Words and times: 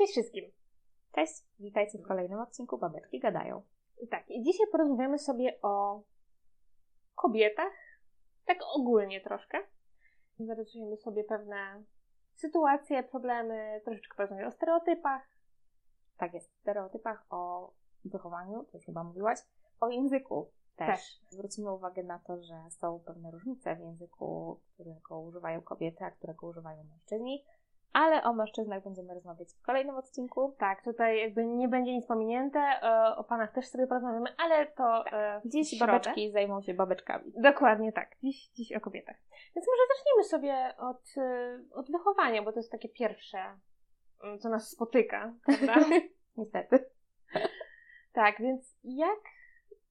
Cześć 0.00 0.12
wszystkim. 0.12 0.52
Cześć, 1.12 1.32
witajcie 1.58 1.98
w 1.98 2.06
kolejnym 2.06 2.38
odcinku 2.38 2.78
Babeczki 2.78 3.20
Gadają. 3.20 3.62
Tak, 4.10 4.30
i 4.30 4.42
dzisiaj 4.42 4.66
porozmawiamy 4.72 5.18
sobie 5.18 5.58
o 5.62 6.02
kobietach, 7.14 7.72
tak 8.44 8.58
ogólnie 8.74 9.20
troszkę. 9.20 9.58
Zarysujemy 10.38 10.96
sobie 10.96 11.24
pewne 11.24 11.84
sytuacje, 12.34 13.02
problemy, 13.02 13.80
troszeczkę 13.84 14.16
porozmawiamy 14.16 14.48
o 14.48 14.52
stereotypach. 14.52 15.22
Tak 16.16 16.34
jest, 16.34 16.54
stereotypach 16.60 17.26
o 17.30 17.72
wychowaniu, 18.04 18.64
to 18.64 18.78
już 18.78 18.86
chyba 18.86 19.04
mówiłaś, 19.04 19.38
o 19.80 19.88
języku 19.88 20.50
też. 20.76 20.88
Też. 20.88 21.20
Zwrócimy 21.30 21.72
uwagę 21.72 22.02
na 22.02 22.18
to, 22.18 22.42
że 22.42 22.70
są 22.70 23.00
pewne 23.06 23.30
różnice 23.30 23.76
w 23.76 23.80
języku, 23.80 24.60
którego 24.74 25.20
używają 25.20 25.62
kobiety, 25.62 26.04
a 26.04 26.10
którego 26.10 26.46
używają 26.46 26.84
mężczyźni. 26.84 27.44
Ale 27.92 28.22
o 28.22 28.32
mężczyznach 28.32 28.84
będziemy 28.84 29.14
rozmawiać 29.14 29.48
w 29.52 29.62
kolejnym 29.62 29.96
odcinku. 29.96 30.56
Tak, 30.58 30.84
tutaj 30.84 31.20
jakby 31.20 31.46
nie 31.46 31.68
będzie 31.68 31.92
nic 31.92 32.06
pominięte, 32.06 32.58
e, 32.60 33.16
o 33.16 33.24
panach 33.24 33.52
też 33.52 33.68
sobie 33.68 33.86
porozmawiamy, 33.86 34.34
ale 34.38 34.66
to 34.66 35.06
e, 35.06 35.40
w 35.44 35.48
Dziś 35.48 35.78
babeczki 35.78 36.32
zajmą 36.32 36.62
się 36.62 36.74
babeczkami. 36.74 37.32
Dokładnie 37.42 37.92
tak, 37.92 38.16
dziś, 38.22 38.48
dziś 38.48 38.72
o 38.72 38.80
kobietach. 38.80 39.16
Więc 39.56 39.66
może 39.68 39.82
zaczniemy 39.96 40.24
sobie 40.24 40.74
od, 40.78 41.16
e, 41.16 41.60
od 41.74 41.90
wychowania, 41.90 42.42
bo 42.42 42.52
to 42.52 42.58
jest 42.58 42.72
takie 42.72 42.88
pierwsze, 42.88 43.38
mm, 44.24 44.38
co 44.38 44.48
nas 44.48 44.70
spotyka, 44.70 45.34
prawda? 45.44 45.86
Niestety. 46.36 46.90
tak, 48.12 48.38
więc 48.38 48.78
jak, 48.84 49.18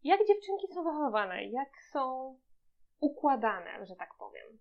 jak 0.03 0.19
dziewczynki 0.19 0.67
są 0.73 0.83
wychowywane? 0.83 1.45
Jak 1.45 1.69
są 1.91 2.35
układane, 2.99 3.85
że 3.85 3.95
tak 3.95 4.09
powiem? 4.19 4.59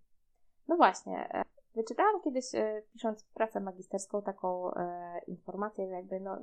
No 0.68 0.77
właśnie. 0.77 1.45
Wyczytałam 1.78 2.20
kiedyś, 2.20 2.55
e, 2.55 2.82
pisząc 2.92 3.24
pracę 3.24 3.60
magisterską, 3.60 4.23
taką 4.23 4.74
e, 4.74 5.20
informację, 5.27 5.87
że 5.87 5.92
jakby 5.92 6.20
no, 6.20 6.38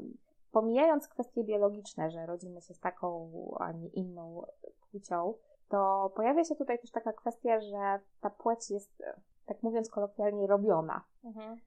pomijając 0.52 1.08
kwestie 1.08 1.44
biologiczne, 1.44 2.12
że 2.12 2.26
rodzimy 2.26 2.62
się 2.62 2.74
z 2.74 2.80
taką, 2.80 3.32
a 3.60 3.72
nie 3.72 3.88
inną 3.88 4.46
płcią, 4.92 5.34
to 5.70 6.12
pojawia 6.16 6.44
się 6.44 6.56
tutaj 6.56 6.80
też 6.80 6.92
taka 6.92 7.14
kwestia, 7.14 7.60
że 7.60 8.00
ta 8.22 8.30
płeć 8.30 8.72
jest, 8.72 9.02
e, 9.02 9.20
tak 9.46 9.64
mówiąc 9.64 9.90
kolokwialnie, 9.90 10.48
robiona 10.48 11.04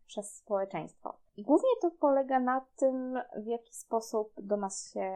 przez 0.06 0.36
społeczeństwo. 0.36 1.14
I 1.36 1.42
głównie 1.42 1.70
to 1.82 1.90
polega 1.90 2.40
na 2.40 2.66
tym, 2.76 3.18
w 3.36 3.46
jaki 3.46 3.74
sposób 3.74 4.32
do 4.42 4.56
nas 4.56 4.92
się 4.92 5.12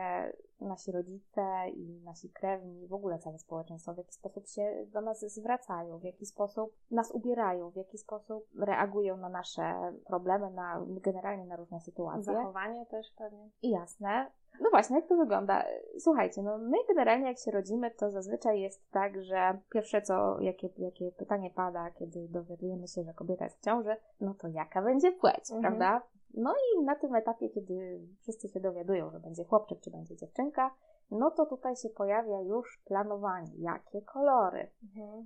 nasi 0.69 0.93
rodzice 0.93 1.43
i 1.75 2.01
nasi 2.05 2.31
krewni, 2.31 2.87
w 2.87 2.93
ogóle 2.95 3.19
całe 3.19 3.39
społeczeństwo, 3.39 3.95
w 3.95 3.99
jaki 3.99 4.13
sposób 4.13 4.47
się 4.47 4.87
do 4.93 5.01
nas 5.01 5.21
zwracają, 5.21 5.99
w 5.99 6.05
jaki 6.05 6.27
sposób 6.27 6.77
nas 6.91 7.11
ubierają, 7.11 7.71
w 7.71 7.77
jaki 7.77 7.99
sposób 7.99 8.47
reagują 8.59 9.17
na 9.17 9.29
nasze 9.29 9.93
problemy, 10.07 10.51
na, 10.51 10.85
generalnie 10.89 11.47
na 11.47 11.57
różne 11.57 11.81
sytuacje. 11.81 12.23
Zachowanie 12.35 12.87
też 12.87 13.11
pewnie. 13.19 13.51
I 13.63 13.71
jasne. 13.71 14.31
No 14.61 14.71
właśnie, 14.71 14.97
jak 14.97 15.09
to 15.09 15.17
wygląda? 15.17 15.65
Słuchajcie, 15.99 16.43
no 16.43 16.59
my 16.59 16.77
generalnie 16.89 17.27
jak 17.27 17.39
się 17.39 17.51
rodzimy, 17.51 17.91
to 17.91 18.11
zazwyczaj 18.11 18.61
jest 18.61 18.91
tak, 18.91 19.23
że 19.23 19.59
pierwsze 19.73 20.03
co, 20.03 20.41
jakie, 20.41 20.69
jakie 20.79 21.13
pytanie 21.13 21.51
pada, 21.51 21.91
kiedy 21.91 22.29
dowiadujemy 22.29 22.89
się, 22.89 23.03
że 23.03 23.15
kobieta 23.15 23.45
jest 23.45 23.59
w 23.59 23.65
ciąży, 23.65 23.97
no 24.21 24.35
to 24.35 24.49
jaka 24.49 24.83
będzie 24.83 25.13
płeć, 25.13 25.51
Mhm. 25.53 25.61
prawda? 25.63 26.07
No 26.35 26.55
i 26.55 26.85
na 26.85 26.95
tym 26.97 27.15
etapie, 27.15 27.49
kiedy 27.49 28.01
wszyscy 28.21 28.49
się 28.49 28.61
dowiadują, 28.61 29.11
że 29.11 29.21
będzie 29.21 29.45
chłopczyk 29.45 29.81
czy 29.81 29.91
będzie 29.91 30.17
dziewczynka, 30.17 30.75
no 31.11 31.31
to 31.31 31.47
tutaj 31.47 31.77
się 31.77 31.89
pojawia 31.89 32.41
już 32.41 32.83
planowanie, 32.85 33.51
jakie 33.59 34.03
kolory, 34.03 34.71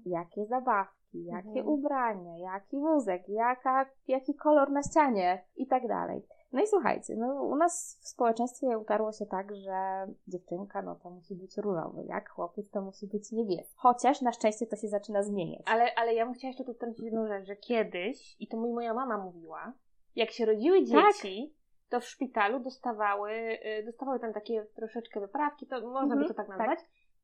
jakie 0.07 0.47
zabawki, 0.47 1.25
jakie 1.25 1.49
Mhm. 1.49 1.69
ubrania, 1.69 2.39
jaki 2.39 2.79
wózek, 2.79 3.29
jaka, 3.29 3.87
jaki 4.09 4.35
kolor 4.35 4.71
na 4.71 4.83
ścianie 4.83 5.45
i 5.57 5.67
tak 5.67 5.89
dalej. 5.89 6.27
No 6.53 6.63
i 6.63 6.67
słuchajcie, 6.67 7.17
no 7.17 7.43
u 7.43 7.57
nas 7.57 7.99
w 8.03 8.09
społeczeństwie 8.09 8.79
utarło 8.79 9.13
się 9.13 9.27
tak, 9.27 9.57
że 9.57 10.07
dziewczynka 10.29 10.83
no 10.83 10.95
to 10.95 11.11
musi 11.11 11.35
być 11.35 11.57
różowy, 11.59 12.05
jak 12.05 12.29
chłopiec 12.31 12.71
to 12.71 12.83
musi 12.83 13.07
być 13.07 13.33
niebieski. 13.33 13.75
Chociaż 13.77 14.21
na 14.23 14.33
szczęście 14.33 14.67
to 14.67 14.77
się 14.77 14.89
zaczyna 14.89 15.23
zmieniać. 15.23 15.63
Ale, 15.67 15.95
ale 15.97 16.15
ja 16.15 16.25
bym 16.27 16.35
chciała 16.35 16.49
jeszcze 16.49 16.65
tu 16.65 16.75
wtrącić 16.75 17.05
jedną 17.05 17.27
rzecz, 17.27 17.47
że 17.47 17.57
kiedyś, 17.57 18.37
i 18.41 18.49
to 18.49 18.57
mi 18.57 18.73
moja 18.73 18.95
mama 18.95 19.19
mówiła, 19.19 19.73
jak 20.17 20.31
się 20.31 20.45
rodziły 20.47 20.79
Tak. 20.79 20.89
dzieci, 20.89 21.55
to 21.89 22.01
w 22.01 22.05
szpitalu 22.05 22.61
dostawały, 22.61 23.31
y, 23.33 23.83
dostawały 23.87 24.21
tam 24.21 24.33
takie 24.33 24.67
troszeczkę 24.77 25.21
wyprawki, 25.21 25.67
to 25.67 25.81
można 25.81 26.01
Mhm, 26.03 26.21
by 26.23 26.29
to 26.29 26.35
tak 26.35 26.49
nazwać. 26.49 26.79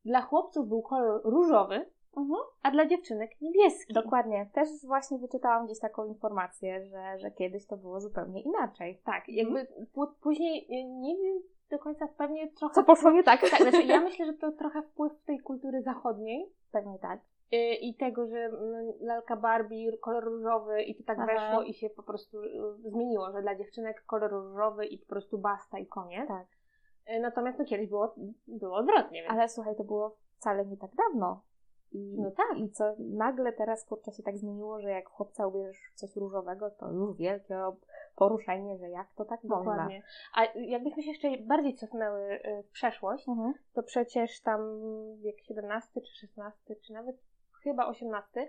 Dla 0.04 0.20
chłopców 0.20 0.69
był 0.69 0.82
kolor 0.82 1.20
różowy, 1.25 1.86
Mhm. 2.16 2.41
a 2.62 2.70
dla 2.70 2.86
dziewczynek 2.86 3.30
niebieski. 3.41 3.94
Dokładnie. 3.94 4.47
Też 4.53 4.69
właśnie 4.86 5.19
wyczytałam 5.19 5.66
gdzieś 5.66 5.78
taką 5.80 6.04
informację, 6.04 6.84
że, 6.86 7.19
że 7.19 7.30
kiedyś 7.30 7.66
to 7.66 7.76
było 7.76 8.00
zupełnie 8.00 8.42
inaczej. 8.42 9.00
Tak, 9.04 9.28
jakby 9.28 9.64
p- 9.64 10.12
później 10.22 10.64
y, 10.80 10.84
nie 10.84 11.16
wiem 11.16 11.42
do 11.70 11.78
końca 11.78 12.09
pewnie 12.19 12.48
trochę. 12.50 12.74
Co 12.74 12.84
poszło 12.84 13.10
nie 13.10 13.22
tak? 13.22 13.41
Tak, 13.50 13.62
znaczy 13.62 13.82
ja 13.82 14.00
myślę, 14.10 14.26
że 14.26 14.32
to 14.32 14.53
trochę 14.53 14.82
wpływ 14.82 15.12
tej 15.24 15.38
kultury 15.41 15.82
zachodniej 15.82 16.47
Pewnie 16.72 16.98
tak. 16.98 17.20
Y, 17.55 17.75
i 17.75 17.95
tego, 17.95 18.27
że 18.27 18.37
mm, 18.39 18.93
lalka 19.01 19.37
Barbie, 19.37 19.99
kolor 19.99 20.25
różowy 20.25 20.83
i 20.83 20.95
to 20.95 21.05
tak 21.05 21.19
Aha. 21.19 21.27
weszło 21.27 21.63
i 21.63 21.75
się 21.75 21.91
po 21.91 22.03
prostu 22.03 22.43
y, 22.43 22.51
zmieniło, 22.91 23.33
że 23.33 23.43
dla 23.43 23.55
dziewczynek 23.57 24.05
kolor 24.07 24.31
różowy 24.31 24.87
i 24.87 24.99
po 24.99 25.07
prostu 25.07 25.39
basta 25.39 25.79
i 25.79 25.87
koniec. 25.87 26.29
Tak. 26.29 26.47
Y, 27.17 27.21
Natomiast 27.21 27.59
no 27.59 27.65
kiedyś 27.65 27.89
było, 27.89 28.15
było 28.47 28.77
odwrotnie, 28.77 29.23
więc 29.23 29.33
Ale 29.33 29.49
słuchaj, 29.49 29.77
to 29.77 29.85
było 29.85 30.17
wcale 30.37 30.67
nie 30.67 30.77
tak 30.77 30.91
dawno. 30.95 31.43
I, 31.95 32.17
No 32.21 32.31
tak. 32.31 32.59
I 32.59 32.71
co 32.71 32.95
nagle 32.99 33.53
teraz 33.53 33.84
kurczę 33.84 34.13
się 34.13 34.23
tak 34.23 34.39
zmieniło, 34.39 34.81
że 34.81 34.91
jak 34.91 35.09
chłopca 35.09 35.47
ubierzesz 35.47 35.91
w 35.93 35.95
coś 35.95 36.17
różowego, 36.17 36.71
to 36.71 36.93
już 36.93 37.17
wielkie 37.17 37.61
poruszenie, 38.17 38.79
że 38.79 38.89
jak 38.91 39.15
to 39.15 39.25
tak 39.25 39.45
można. 39.45 39.73
dokładnie. 39.73 40.03
A 40.34 40.45
jakbyśmy 40.45 41.03
się 41.03 41.11
jeszcze 41.11 41.29
bardziej 41.39 41.75
cofnęły 41.75 42.41
w 42.69 42.71
przeszłość, 42.71 43.29
Mhm. 43.29 43.55
to 43.75 43.83
przecież 43.83 44.41
tam 44.41 44.61
wiek 45.21 45.37
XVII 45.51 46.03
czy 46.03 46.27
XVI, 46.39 46.77
czy 46.87 46.93
nawet 46.93 47.17
chyba 47.62 47.91
XVIII, 47.91 48.47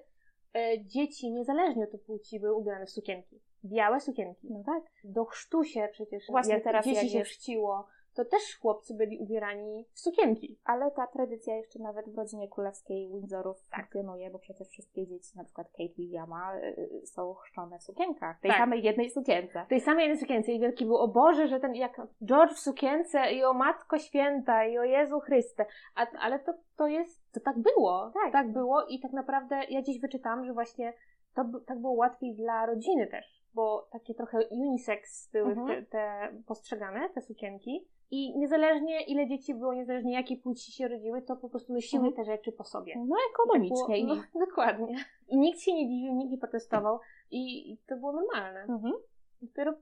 y, 0.56 0.86
dzieci 0.86 1.32
niezależnie 1.32 1.84
od 1.84 2.02
płci 2.02 2.40
były 2.40 2.56
ubierane 2.56 2.86
w 2.86 2.90
sukienki. 2.90 3.42
Białe 3.66 4.00
sukienki. 4.00 4.48
No 4.50 4.64
tak. 4.66 4.84
Do 5.04 5.26
chrztu 5.26 5.64
się 5.64 5.90
przecież, 5.92 6.24
Właśnie 6.30 6.54
jak 6.54 6.64
teraz 6.64 6.86
dzieci 6.86 6.98
jak 6.98 7.08
się 7.08 7.24
chrzciło, 7.24 7.88
to 8.16 8.26
też 8.26 8.58
chłopcy 8.62 8.94
byli 8.94 9.18
ubierani 9.18 9.86
w 9.94 10.00
sukienki. 10.00 10.60
Ale 10.66 10.92
ta 10.92 11.08
tradycja 11.08 11.56
jeszcze 11.56 11.80
nawet 11.80 12.10
w 12.10 12.18
rodzinie 12.18 12.48
królewskiej 12.50 13.10
Windsorów 13.10 13.68
Tak. 13.70 13.80
funkcjonuje, 13.80 14.30
bo 14.30 14.40
przecież 14.40 14.68
wszystkie 14.68 15.08
dzieci, 15.08 15.38
na 15.38 15.44
przykład 15.44 15.68
Kate 15.72 15.94
Williama, 15.98 16.56
y, 16.58 16.60
y, 17.04 17.08
są 17.08 17.34
chrzczone 17.34 17.80
w 17.80 17.84
sukienkach. 17.84 18.40
Tej 18.40 18.52
Tak. 18.52 18.60
samej 18.60 18.84
jednej 18.84 19.10
sukience. 19.10 19.66
Tej 19.70 19.82
samej 19.82 20.04
jednej 20.04 20.20
sukience 20.22 20.52
i 20.52 20.60
wielki 20.60 20.86
był, 20.86 20.98
o 20.98 21.08
Boże, 21.08 21.48
że 21.48 21.60
ten, 21.60 21.76
jak 21.76 22.02
George 22.26 22.54
w 22.54 22.60
sukience 22.60 23.32
i 23.32 23.44
o 23.44 23.54
Matko 23.54 23.98
Święta 23.98 24.66
i 24.66 24.78
o 24.78 24.84
Jezu 24.84 25.20
Chryste. 25.20 25.66
A, 25.96 26.08
ale 26.20 26.40
to, 26.40 26.54
to 26.78 26.88
jest, 26.88 27.32
to 27.34 27.40
tak 27.40 27.60
było. 27.60 28.12
Tak. 28.14 28.32
tak 28.34 28.52
było 28.54 28.86
i 28.86 29.00
tak 29.00 29.12
naprawdę 29.12 29.62
ja 29.70 29.82
gdzieś 29.82 30.00
wyczytałam, 30.00 30.46
że 30.46 30.54
właśnie 30.54 30.94
to 31.36 31.46
tak 31.66 31.80
było 31.80 31.94
łatwiej 31.94 32.36
dla 32.36 32.66
rodziny 32.66 33.08
też, 33.08 33.44
bo 33.54 33.88
takie 33.92 34.14
trochę 34.14 34.48
unisex 34.48 35.30
były 35.32 35.52
Mhm. 35.52 35.68
te, 35.86 35.92
te 35.92 36.34
postrzegane, 36.48 37.10
te 37.10 37.22
sukienki. 37.22 37.88
I 38.16 38.38
niezależnie 38.38 39.02
ile 39.04 39.28
dzieci 39.28 39.56
było, 39.56 39.74
niezależnie 39.74 40.14
jakiej 40.14 40.38
płci 40.38 40.72
się 40.72 40.88
rodziły, 40.88 41.22
to 41.22 41.36
po 41.36 41.50
prostu 41.50 41.74
nosiły 41.74 42.08
Mhm. 42.08 42.16
te 42.26 42.32
rzeczy 42.32 42.52
po 42.52 42.64
sobie. 42.64 42.94
No 43.08 43.16
ekonomicznie. 43.32 43.96
Tak 43.98 44.06
było, 44.06 44.16
no, 44.16 44.40
dokładnie. 44.46 44.96
I 45.28 45.38
nikt 45.38 45.60
się 45.60 45.74
nie 45.74 45.88
dziwił, 45.88 46.14
nikt 46.14 46.32
nie 46.32 46.38
protestował 46.38 47.00
i, 47.32 47.72
i 47.72 47.78
to 47.78 47.96
było 47.96 48.12
normalne. 48.12 48.60
Mhm. 48.60 48.94
Dopiero 49.42 49.74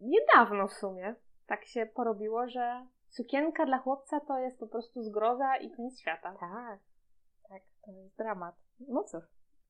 niedawno 0.00 0.68
w 0.68 0.72
sumie 0.72 1.14
tak 1.46 1.64
się 1.64 1.86
porobiło, 1.86 2.48
że 2.48 2.86
sukienka 3.08 3.66
dla 3.66 3.78
chłopca 3.78 4.20
to 4.20 4.38
jest 4.38 4.58
po 4.58 4.66
prostu 4.66 5.02
zgroza 5.02 5.56
i 5.56 5.70
koniec 5.70 6.00
świata. 6.00 6.36
Tak, 6.40 6.80
tak, 7.48 7.62
to 7.84 7.92
jest 7.92 8.16
dramat. 8.16 8.54
No 8.88 9.04
cóż. 9.04 9.24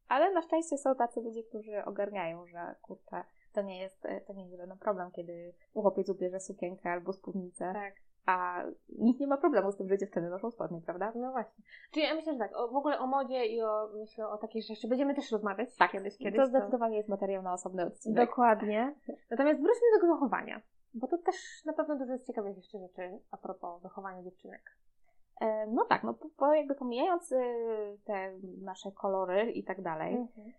Ale 0.08 0.32
na 0.32 0.42
szczęście 0.42 0.78
są 0.78 0.94
tacy 0.94 1.20
ludzie, 1.20 1.42
którzy 1.42 1.84
ogarniają, 1.84 2.46
że 2.46 2.74
kurczę, 2.82 3.24
to 3.52 3.62
nie 3.62 3.80
jest, 3.80 4.06
e, 4.06 4.20
to 4.20 4.32
nie 4.32 4.42
jest 4.42 4.56
żaden 4.56 4.78
problem, 4.78 5.10
kiedy 5.10 5.54
chłopiec 5.72 6.08
ubierze 6.08 6.40
sukienkę 6.40 6.90
albo 6.90 7.12
spódnicę, 7.12 7.72
Tak. 7.74 7.94
A 8.26 8.62
nikt 8.98 9.20
nie 9.20 9.26
ma 9.26 9.36
problemu 9.36 9.72
z 9.72 9.76
tym, 9.76 9.88
że 9.88 9.98
dziewczyny 9.98 10.30
noszą 10.30 10.50
spodnie, 10.50 10.80
prawda? 10.80 11.12
No 11.14 11.30
właśnie. 11.30 11.64
Czyli 11.92 12.06
ja 12.06 12.14
myślę, 12.14 12.32
że 12.32 12.38
tak, 12.38 12.56
o, 12.56 12.68
w 12.68 12.76
ogóle 12.76 12.98
o 12.98 13.06
modzie 13.06 13.46
i 13.46 13.62
o, 13.62 13.88
myślę 13.94 14.28
o 14.28 14.38
takich 14.38 14.64
rzeczy 14.66 14.88
będziemy 14.88 15.14
też 15.14 15.32
rozmawiać 15.32 15.76
Tak, 15.76 15.90
kiedyś, 15.90 16.18
kiedyś. 16.18 16.40
to 16.40 16.46
zdecydowanie 16.46 16.96
jest 16.96 17.08
materiał 17.08 17.42
na 17.42 17.52
osobny 17.52 17.86
odcinek. 17.86 18.28
Dokładnie. 18.28 18.94
Natomiast 19.30 19.60
wróćmy 19.60 19.86
do 19.94 20.00
tego 20.00 20.14
wychowania, 20.14 20.60
bo 20.94 21.06
to 21.06 21.18
też 21.18 21.36
na 21.64 21.72
pewno 21.72 21.96
dużo 21.98 22.12
jest 22.12 22.26
ciekawych 22.26 22.56
jeszcze 22.56 22.78
rzeczy 22.78 23.18
a 23.30 23.36
propos 23.36 23.82
wychowania 23.82 24.22
dziewczynek. 24.22 24.76
E, 25.40 25.66
No 25.66 25.84
tak, 25.84 26.02
no 26.04 26.14
po 26.36 26.54
jakby 26.54 26.74
pomijając 26.74 27.32
y, 27.32 27.38
te 28.04 28.32
nasze 28.62 28.92
kolory 28.92 29.50
i 29.52 29.64
tak 29.64 29.82
dalej, 29.82 30.14
Mhm. 30.16 30.52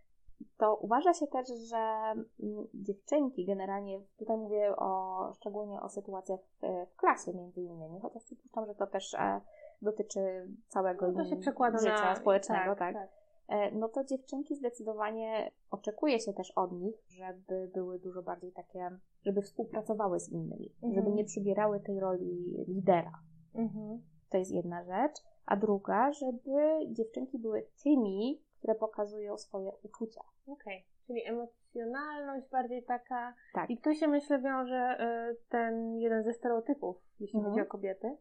To 0.58 0.76
uważa 0.76 1.14
się 1.14 1.28
też, 1.28 1.48
że 1.70 1.78
mm, 1.78 2.68
dziewczynki 2.74 3.46
generalnie, 3.46 4.00
tutaj 4.18 4.38
mówię 4.38 4.76
o, 4.76 5.34
szczególnie 5.36 5.82
o 5.82 5.90
sytuacjach 5.90 6.40
w, 6.40 6.90
w 6.92 6.96
klasie 6.96 7.34
między 7.34 7.62
innymi, 7.62 8.00
chociaż 8.02 8.24
przypuszczam, 8.24 8.66
że 8.66 8.76
to 8.76 8.88
też 8.88 9.14
e, 9.14 9.42
dotyczy 9.82 10.48
całego 10.68 11.12
No 11.12 11.24
to 11.24 11.30
się 11.30 11.36
przekłada 11.36 11.78
życia 11.78 12.06
na 12.06 12.16
społecznego, 12.16 12.76
tak, 12.76 12.96
tak. 12.96 13.10
e, 13.48 13.72
no 13.72 13.90
to 13.90 14.04
dziewczynki 14.04 14.56
zdecydowanie 14.56 15.52
oczekuje 15.72 16.20
się 16.20 16.34
też 16.34 16.52
od 16.52 16.72
nich, 16.72 16.96
żeby 17.10 17.72
były 17.74 18.00
dużo 18.00 18.22
bardziej 18.22 18.52
takie, 18.52 18.90
żeby 19.26 19.42
współpracowały 19.42 20.20
z 20.20 20.30
innymi, 20.30 20.72
Mhm. 20.84 20.94
żeby 20.94 21.16
nie 21.16 21.24
przybierały 21.26 21.80
tej 21.80 22.00
roli 22.00 22.66
lidera. 22.68 23.20
Mhm. 23.56 24.02
To 24.30 24.38
jest 24.38 24.52
jedna 24.52 24.84
rzecz. 24.84 25.16
A 25.46 25.56
druga, 25.56 26.12
żeby 26.12 26.80
dziewczynki 26.88 27.40
były 27.40 27.68
tymi, 27.84 28.42
które 28.62 28.76
pokazują 28.76 29.38
swoje 29.38 29.72
uczucia. 29.84 30.22
Okej, 30.48 30.86
czyli 31.08 31.26
emocjonalność 31.28 32.50
bardziej 32.50 32.84
taka. 32.84 33.34
Tak. 33.54 33.70
I 33.70 33.78
tu 33.78 33.94
się 33.94 34.08
myślę 34.08 34.40
wiąże 34.40 34.98
y, 35.32 35.38
ten 35.50 35.98
jeden 35.98 36.24
ze 36.24 36.34
stereotypów, 36.34 36.98
jeśli 37.20 37.40
Mhm. 37.40 37.54
chodzi 37.54 37.68
o 37.68 37.72
kobiety, 37.72 38.18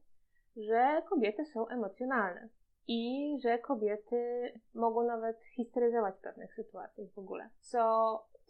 że 0.57 1.03
kobiety 1.09 1.45
są 1.45 1.69
emocjonalne 1.69 2.49
i 2.89 3.37
że 3.43 3.59
kobiety 3.59 4.53
mogą 4.75 5.03
nawet 5.03 5.41
histeryzować 5.57 6.15
w 6.17 6.21
pewnych 6.21 6.55
sytuacjach 6.55 7.09
w 7.15 7.19
ogóle. 7.19 7.49
Co 7.61 7.79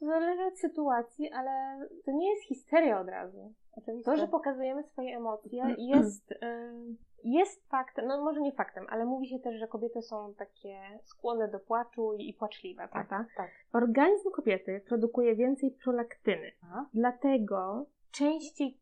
to 0.01 0.07
zależy 0.07 0.45
od 0.45 0.59
sytuacji, 0.59 1.33
ale 1.33 1.87
to 2.05 2.11
nie 2.13 2.31
jest 2.31 2.43
histeria 2.43 3.01
od 3.01 3.09
razu. 3.09 3.55
Oczywiście. 3.77 4.11
To, 4.11 4.17
że 4.17 4.29
pokazujemy 4.29 4.83
swoje 4.83 5.17
emocje 5.17 5.75
jest, 5.79 6.35
ym, 6.43 6.97
jest 7.25 7.69
faktem, 7.69 8.07
no 8.07 8.25
może 8.25 8.41
nie 8.41 8.53
faktem, 8.53 8.87
ale 8.89 9.05
mówi 9.05 9.27
się 9.29 9.39
też, 9.39 9.61
że 9.61 9.69
kobiety 9.69 10.03
są 10.03 10.35
takie 10.35 10.81
skłonne 11.05 11.49
do 11.49 11.61
płaczu 11.61 12.15
i, 12.15 12.29
i 12.29 12.35
płaczliwe, 12.35 12.83
tak, 12.83 12.91
prawda? 12.91 13.27
tak. 13.37 13.51
Organizm 13.73 14.31
kobiety 14.31 14.81
produkuje 14.89 15.35
więcej 15.37 15.71
prolaktyny, 15.71 16.53
A? 16.75 16.85
dlatego 16.95 17.87
częściej 18.13 18.77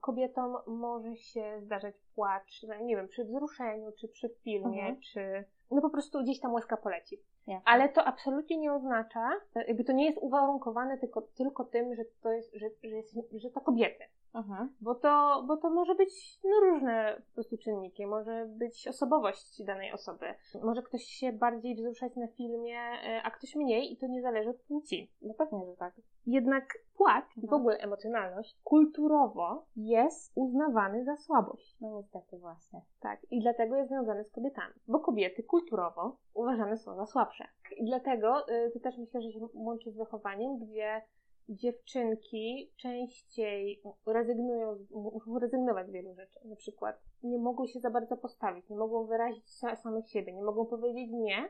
kobietom 0.00 0.56
może 0.66 1.16
się 1.16 1.60
zdarzać 1.60 1.94
płacz, 2.14 2.62
no, 2.68 2.74
nie 2.84 2.96
wiem, 2.96 3.08
przy 3.08 3.24
wzruszeniu, 3.24 3.92
czy 3.92 4.08
przy 4.08 4.28
filmie, 4.28 4.80
Mhm. 4.80 5.00
czy 5.00 5.44
no 5.70 5.80
po 5.82 5.90
prostu 5.90 6.22
gdzieś 6.22 6.40
tam 6.40 6.52
łezka 6.52 6.76
poleci. 6.76 7.18
Jasne. 7.46 7.62
Ale 7.64 7.88
to 7.88 8.04
absolutnie 8.04 8.56
nie 8.56 8.72
oznacza, 8.72 9.30
jakby 9.68 9.84
to 9.84 9.92
nie 9.92 10.06
jest 10.06 10.18
uwarunkowane 10.18 10.98
tylko, 10.98 11.22
tylko 11.22 11.64
tym, 11.64 11.94
że 11.94 12.02
to 12.22 12.32
jest, 12.32 12.54
że, 12.54 12.68
że, 12.84 12.96
jest, 12.96 13.16
że 13.34 13.50
to 13.50 13.60
kobiety. 13.60 14.04
Mhm. 14.34 14.68
Bo 14.80 14.94
to, 14.94 15.44
bo 15.46 15.56
to 15.56 15.70
może 15.70 15.94
być 15.94 16.38
no, 16.44 16.60
różne 16.60 17.22
po 17.28 17.34
prostu 17.34 17.58
czynniki. 17.58 18.06
Może 18.06 18.46
być 18.48 18.88
osobowość 18.88 19.64
danej 19.64 19.92
osoby. 19.92 20.26
Może 20.62 20.82
ktoś 20.82 21.02
się 21.02 21.32
bardziej 21.32 21.74
wzruszać 21.74 22.16
na 22.16 22.28
filmie, 22.28 22.78
e, 22.78 23.22
a 23.22 23.30
ktoś 23.30 23.56
mniej 23.56 23.92
i 23.92 23.96
to 23.96 24.06
nie 24.06 24.22
zależy 24.22 24.50
od 24.50 24.62
płci. 24.62 25.12
No 25.22 25.34
pewnie, 25.34 25.66
że 25.66 25.76
tak. 25.76 25.94
Jednak 26.26 26.64
płacz 26.96 27.36
i 27.36 27.46
w 27.46 27.52
ogóle 27.52 27.78
emocjonalność 27.78 28.58
kulturowo 28.64 29.66
jest 29.76 30.32
uznawany 30.34 31.04
za 31.04 31.16
słabość. 31.16 31.76
No 31.80 31.90
niestety 31.90 32.38
właśnie. 32.38 32.80
Tak. 33.00 33.20
I 33.30 33.40
dlatego 33.40 33.76
jest 33.76 33.88
związany 33.88 34.24
z 34.24 34.30
kobietami. 34.30 34.74
Bo 34.88 35.00
kobiety 35.00 35.42
kulturowo 35.42 36.16
uważane 36.34 36.78
są 36.78 36.96
za 36.96 37.06
słabsze. 37.06 37.44
I 37.76 37.84
dlatego 37.84 38.48
y, 38.48 38.70
to 38.70 38.80
też 38.80 38.98
myślę, 38.98 39.22
że 39.22 39.32
się 39.32 39.48
łączy 39.54 39.90
z 39.90 39.96
wychowaniem, 39.96 40.58
gdzie 40.58 41.02
dziewczynki 41.50 42.72
częściej 42.76 43.82
rezygnują, 44.06 44.86
muszą 44.90 45.38
rezygnować 45.38 45.86
z 45.88 45.90
wielu 45.90 46.14
rzeczy. 46.14 46.40
Na 46.44 46.56
przykład 46.56 47.00
nie 47.22 47.38
mogą 47.38 47.66
się 47.66 47.80
za 47.80 47.90
bardzo 47.90 48.16
postawić, 48.16 48.68
nie 48.68 48.76
mogą 48.76 49.06
wyrazić 49.06 49.44
sa- 49.48 49.76
samych 49.76 50.08
siebie, 50.08 50.32
nie 50.32 50.42
mogą 50.42 50.66
powiedzieć 50.66 51.10
nie, 51.12 51.48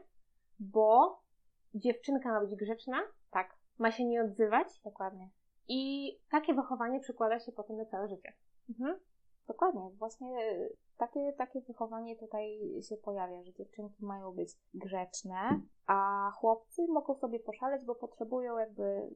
bo 0.61 1.21
dziewczynka 1.75 2.29
ma 2.29 2.41
być 2.41 2.55
grzeczna, 2.57 2.97
Tak, 3.31 3.57
ma 3.79 3.91
się 3.91 4.05
nie 4.05 4.23
odzywać 4.23 4.81
dokładnie. 4.85 5.31
i 5.69 6.13
takie 6.31 6.55
wychowanie 6.55 7.01
przekłada 7.01 7.41
się 7.41 7.53
potem 7.53 7.77
na 7.77 7.85
całe 7.85 8.09
życie. 8.09 8.33
Mhm. 8.69 9.01
Dokładnie, 9.49 9.91
właśnie 9.99 10.59
takie, 10.99 11.33
takie 11.33 11.61
wychowanie 11.61 12.17
tutaj 12.17 12.61
się 12.89 12.97
pojawia, 12.97 13.43
że 13.43 13.53
dziewczynki 13.53 14.05
mają 14.05 14.33
być 14.33 14.49
grzeczne, 14.75 15.61
a 15.87 16.31
chłopcy 16.35 16.87
mogą 16.89 17.15
sobie 17.15 17.41
poszaleć, 17.41 17.85
bo 17.85 17.95
potrzebują 17.95 18.59
jakby, 18.59 19.11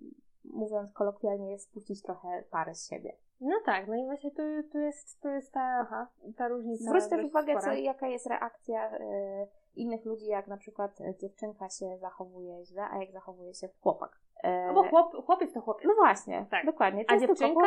mówiąc 0.45 0.93
kolokwialnie, 0.93 1.59
spuścić 1.59 2.03
trochę 2.03 2.45
pary 2.51 2.75
z 2.75 2.89
siebie. 2.89 3.17
No 3.41 3.57
tak, 3.65 3.89
no 3.89 3.95
i 3.95 4.05
właśnie 4.05 4.31
tu, 4.31 4.43
tu, 4.73 4.79
jest, 4.79 5.21
tu 5.23 5.29
jest 5.29 5.53
ta, 5.53 5.87
ta 6.37 6.49
różnica. 6.49 6.85
Zwróć 6.85 7.09
też 7.09 7.25
uwagę, 7.25 7.59
co, 7.61 7.73
jaka 7.73 8.07
jest 8.07 8.27
reakcja 8.27 8.97
y, 8.97 9.01
innych 9.77 10.05
ludzi, 10.05 10.27
jak 10.27 10.47
na 10.47 10.57
przykład 10.57 11.01
e, 11.01 11.15
dziewczynka 11.17 11.69
się 11.69 11.99
zachowuje 11.99 12.65
źle, 12.65 12.83
a 12.91 12.99
jak 12.99 13.13
zachowuje 13.13 13.55
się 13.55 13.69
chłopak. 13.81 14.19
E, 14.43 14.67
No 14.67 14.75
bo 14.75 14.89
chłop, 14.89 15.27
chłopiec 15.27 15.53
to 15.53 15.61
chłopiec. 15.61 15.87
No 15.87 15.95
właśnie, 15.95 16.47
Tak. 16.51 16.67
dokładnie. 16.67 17.05
A 17.09 17.17
dziewczynka? 17.17 17.67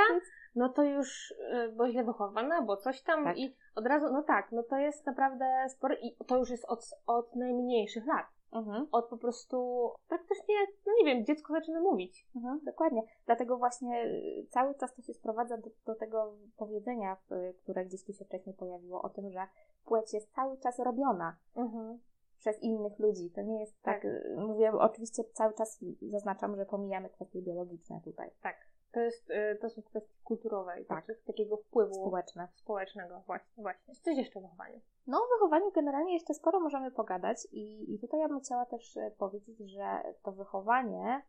No 0.55 0.69
to 0.69 0.83
już, 0.83 1.31
y, 1.31 1.71
bo 1.75 1.89
źle 1.89 2.03
wychowana, 2.03 2.61
bo 2.61 2.77
coś 2.77 3.01
tam 3.01 3.23
Tak. 3.23 3.37
i 3.37 3.55
od 3.75 3.85
razu, 3.85 4.05
no 4.13 4.23
tak, 4.23 4.51
no 4.51 4.63
to 4.63 4.77
jest 4.77 5.05
naprawdę 5.05 5.45
spory 5.69 5.97
i 6.01 6.15
to 6.25 6.37
już 6.37 6.49
jest 6.49 6.65
od, 6.65 6.79
od 7.07 7.35
najmniejszych 7.35 8.07
lat. 8.07 8.25
Mhm. 8.51 8.87
Od 8.91 9.09
po 9.09 9.17
prostu 9.17 9.89
praktycznie, 10.07 10.55
no 10.85 10.93
nie 10.99 11.05
wiem, 11.05 11.25
dziecko 11.25 11.53
zaczyna 11.53 11.81
mówić. 11.81 12.27
Mhm, 12.35 12.59
dokładnie. 12.63 13.03
Dlatego 13.25 13.57
właśnie 13.57 14.03
y, 14.05 14.47
cały 14.49 14.75
czas 14.75 14.95
to 14.95 15.01
się 15.01 15.13
sprowadza 15.13 15.57
do, 15.57 15.69
do 15.85 15.95
tego 15.95 16.33
powiedzenia, 16.57 17.17
y, 17.31 17.53
które 17.63 17.85
gdzieś 17.85 18.03
tu 18.03 18.13
się 18.13 18.25
wcześniej 18.25 18.55
pojawiło, 18.55 19.01
o 19.01 19.09
tym, 19.09 19.31
że 19.31 19.47
płeć 19.85 20.13
jest 20.13 20.33
cały 20.35 20.57
czas 20.57 20.79
robiona 20.79 21.37
Mhm. 21.55 21.99
przez 22.39 22.63
innych 22.63 22.99
ludzi. 22.99 23.31
To 23.31 23.41
nie 23.41 23.59
jest 23.59 23.81
tak, 23.81 24.01
Tak. 24.01 24.05
y, 24.05 24.35
mówię, 24.37 24.71
oczywiście 24.71 25.23
cały 25.23 25.53
czas 25.53 25.79
zaznaczam, 26.01 26.55
że 26.55 26.65
pomijamy 26.65 27.09
kwestie 27.09 27.41
biologiczne 27.41 28.01
tutaj, 28.03 28.31
Tak. 28.41 28.55
To 28.91 28.99
jest, 29.01 29.27
to 29.61 29.69
są 29.69 29.81
kwestie 29.81 30.13
kulturowe 30.23 30.81
i 30.81 30.85
Tak. 30.85 31.05
tak. 31.07 31.17
takiego 31.25 31.57
wpływu 31.57 31.93
społeczne. 31.93 32.47
społecznego. 32.55 33.21
Właśnie, 33.25 33.63
właśnie. 33.63 33.95
Coś 33.95 34.17
jeszcze 34.17 34.39
w 34.39 34.43
wychowaniu. 34.43 34.79
No, 35.07 35.17
o 35.17 35.27
wychowaniu 35.35 35.71
generalnie 35.71 36.13
jeszcze 36.13 36.33
sporo 36.33 36.59
możemy 36.59 36.91
pogadać 36.91 37.47
i, 37.51 37.93
i 37.93 37.99
tutaj 37.99 38.19
ja 38.19 38.27
bym 38.27 38.39
chciała 38.39 38.65
też 38.65 38.97
e, 38.97 39.11
powiedzieć, 39.11 39.59
że 39.59 40.03
to 40.23 40.31
wychowanie 40.31 41.21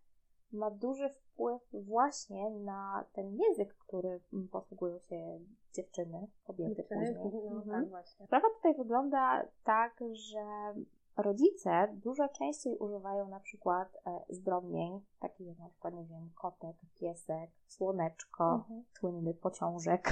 ma 0.52 0.70
duży 0.70 1.08
wpływ 1.08 1.62
właśnie 1.72 2.50
na 2.50 3.04
ten 3.12 3.36
język, 3.36 3.74
który 3.74 4.20
mm, 4.32 4.48
posługują 4.48 4.98
się 4.98 5.38
dziewczyny, 5.72 6.26
kobiety 6.44 6.74
Dziewczyny, 6.74 7.14
później. 7.22 7.50
No 7.50 7.56
Mhm. 7.56 7.82
tak, 7.82 7.90
właśnie. 7.90 8.26
Sprawa 8.26 8.48
tutaj 8.56 8.74
wygląda 8.74 9.44
tak, 9.64 10.00
że 10.12 10.74
rodzice 11.18 11.88
dużo 11.92 12.28
częściej 12.28 12.78
używają 12.78 13.28
na 13.28 13.40
przykład 13.40 13.88
e, 14.06 14.20
zdrobnień, 14.28 15.00
takich 15.20 15.46
jak 15.46 15.58
na 15.58 15.68
przykład, 15.68 15.94
nie 15.94 16.04
wiem, 16.04 16.30
kotek, 16.34 16.76
piesek, 17.00 17.50
słoneczko, 17.66 18.44
Mhm. 18.54 18.84
słynny 19.00 19.34
pociążek. 19.34 20.08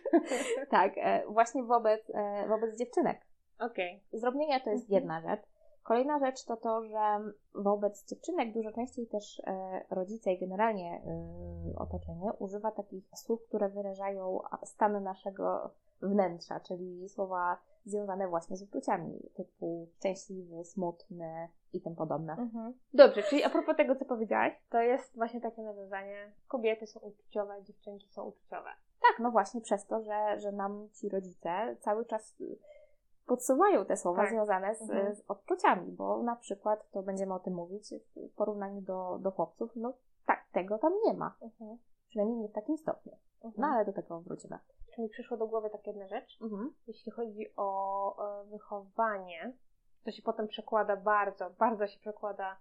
tak, 0.70 0.92
e, 0.96 1.26
właśnie 1.28 1.62
wobec, 1.62 2.10
e, 2.14 2.48
wobec 2.48 2.78
dziewczynek. 2.78 3.26
Okej. 3.58 4.02
Zdrobnienia 4.12 4.60
to 4.60 4.70
jest 4.70 4.84
Mhm. 4.84 5.02
jedna 5.02 5.20
rzecz. 5.20 5.46
Kolejna 5.82 6.18
rzecz 6.18 6.44
to 6.44 6.56
to, 6.56 6.84
że 6.84 7.20
wobec 7.54 8.06
dziewczynek 8.06 8.52
dużo 8.52 8.72
częściej 8.72 9.06
też 9.06 9.42
rodzice 9.90 10.32
i 10.32 10.38
generalnie 10.38 11.02
otoczenie 11.76 12.32
używa 12.38 12.70
takich 12.70 13.04
słów, 13.14 13.42
które 13.48 13.68
wyrażają 13.68 14.40
stan 14.64 15.02
naszego 15.02 15.70
wnętrza, 16.02 16.60
czyli 16.60 17.08
słowa 17.08 17.58
związane 17.84 18.28
właśnie 18.28 18.56
z 18.56 18.62
uczuciami, 18.62 19.30
typu 19.34 19.88
szczęśliwy, 19.96 20.64
smutny 20.64 21.48
i 21.72 21.80
tym 21.80 21.94
podobne. 21.96 22.32
Mhm. 22.32 22.74
Dobrze, 22.94 23.22
czyli 23.22 23.44
a 23.44 23.50
propos 23.50 23.76
tego, 23.76 23.96
co 23.96 24.04
powiedziałaś, 24.04 24.52
to 24.70 24.80
jest 24.80 25.16
właśnie 25.16 25.40
takie 25.40 25.62
nawiązanie. 25.62 26.32
Kobiety 26.48 26.86
są 26.86 27.00
uczuciowe, 27.00 27.62
dziewczynki 27.62 28.08
są 28.08 28.24
uczuciowe. 28.24 28.70
Tak, 29.00 29.18
no 29.18 29.30
właśnie 29.30 29.60
przez 29.60 29.86
to, 29.86 30.02
że, 30.02 30.40
że 30.40 30.52
nam 30.52 30.88
ci 30.92 31.08
rodzice 31.08 31.76
cały 31.80 32.04
czas 32.04 32.36
podsuwają 33.26 33.84
te 33.84 33.96
słowa 33.96 34.22
Tak. 34.22 34.30
związane 34.30 34.74
z, 34.74 34.82
Mhm. 34.82 35.14
z 35.14 35.24
odczuciami, 35.28 35.92
bo 35.92 36.22
na 36.22 36.36
przykład, 36.36 36.90
to 36.90 37.02
będziemy 37.02 37.34
o 37.34 37.38
tym 37.38 37.54
mówić, 37.54 37.94
w 38.16 38.34
porównaniu 38.34 38.80
do, 38.80 39.18
do 39.20 39.30
chłopców, 39.30 39.76
no 39.76 39.92
tak, 40.26 40.44
tego 40.52 40.78
tam 40.78 40.92
nie 41.04 41.14
ma. 41.14 41.34
Mhm. 41.40 41.78
Przynajmniej 42.14 42.38
nie 42.40 42.48
w 42.48 42.52
takim 42.52 42.78
stopniu. 42.78 43.12
No 43.44 43.48
Mhm. 43.48 43.72
ale 43.72 43.84
do 43.84 43.92
tego 43.92 44.20
wrócimy. 44.20 44.58
Czy 44.94 45.02
mi 45.02 45.08
przyszło 45.08 45.36
do 45.36 45.46
głowy 45.46 45.70
taka 45.70 45.82
jedna 45.90 46.06
rzecz? 46.08 46.38
Mhm. 46.42 46.74
Jeśli 46.86 47.12
chodzi 47.12 47.46
o 47.56 48.40
e, 48.42 48.44
wychowanie, 48.44 49.52
to 50.04 50.10
się 50.10 50.22
potem 50.22 50.48
przekłada 50.48 50.96
bardzo, 50.96 51.50
bardzo 51.50 51.86
się 51.86 51.98
przekłada 52.00 52.56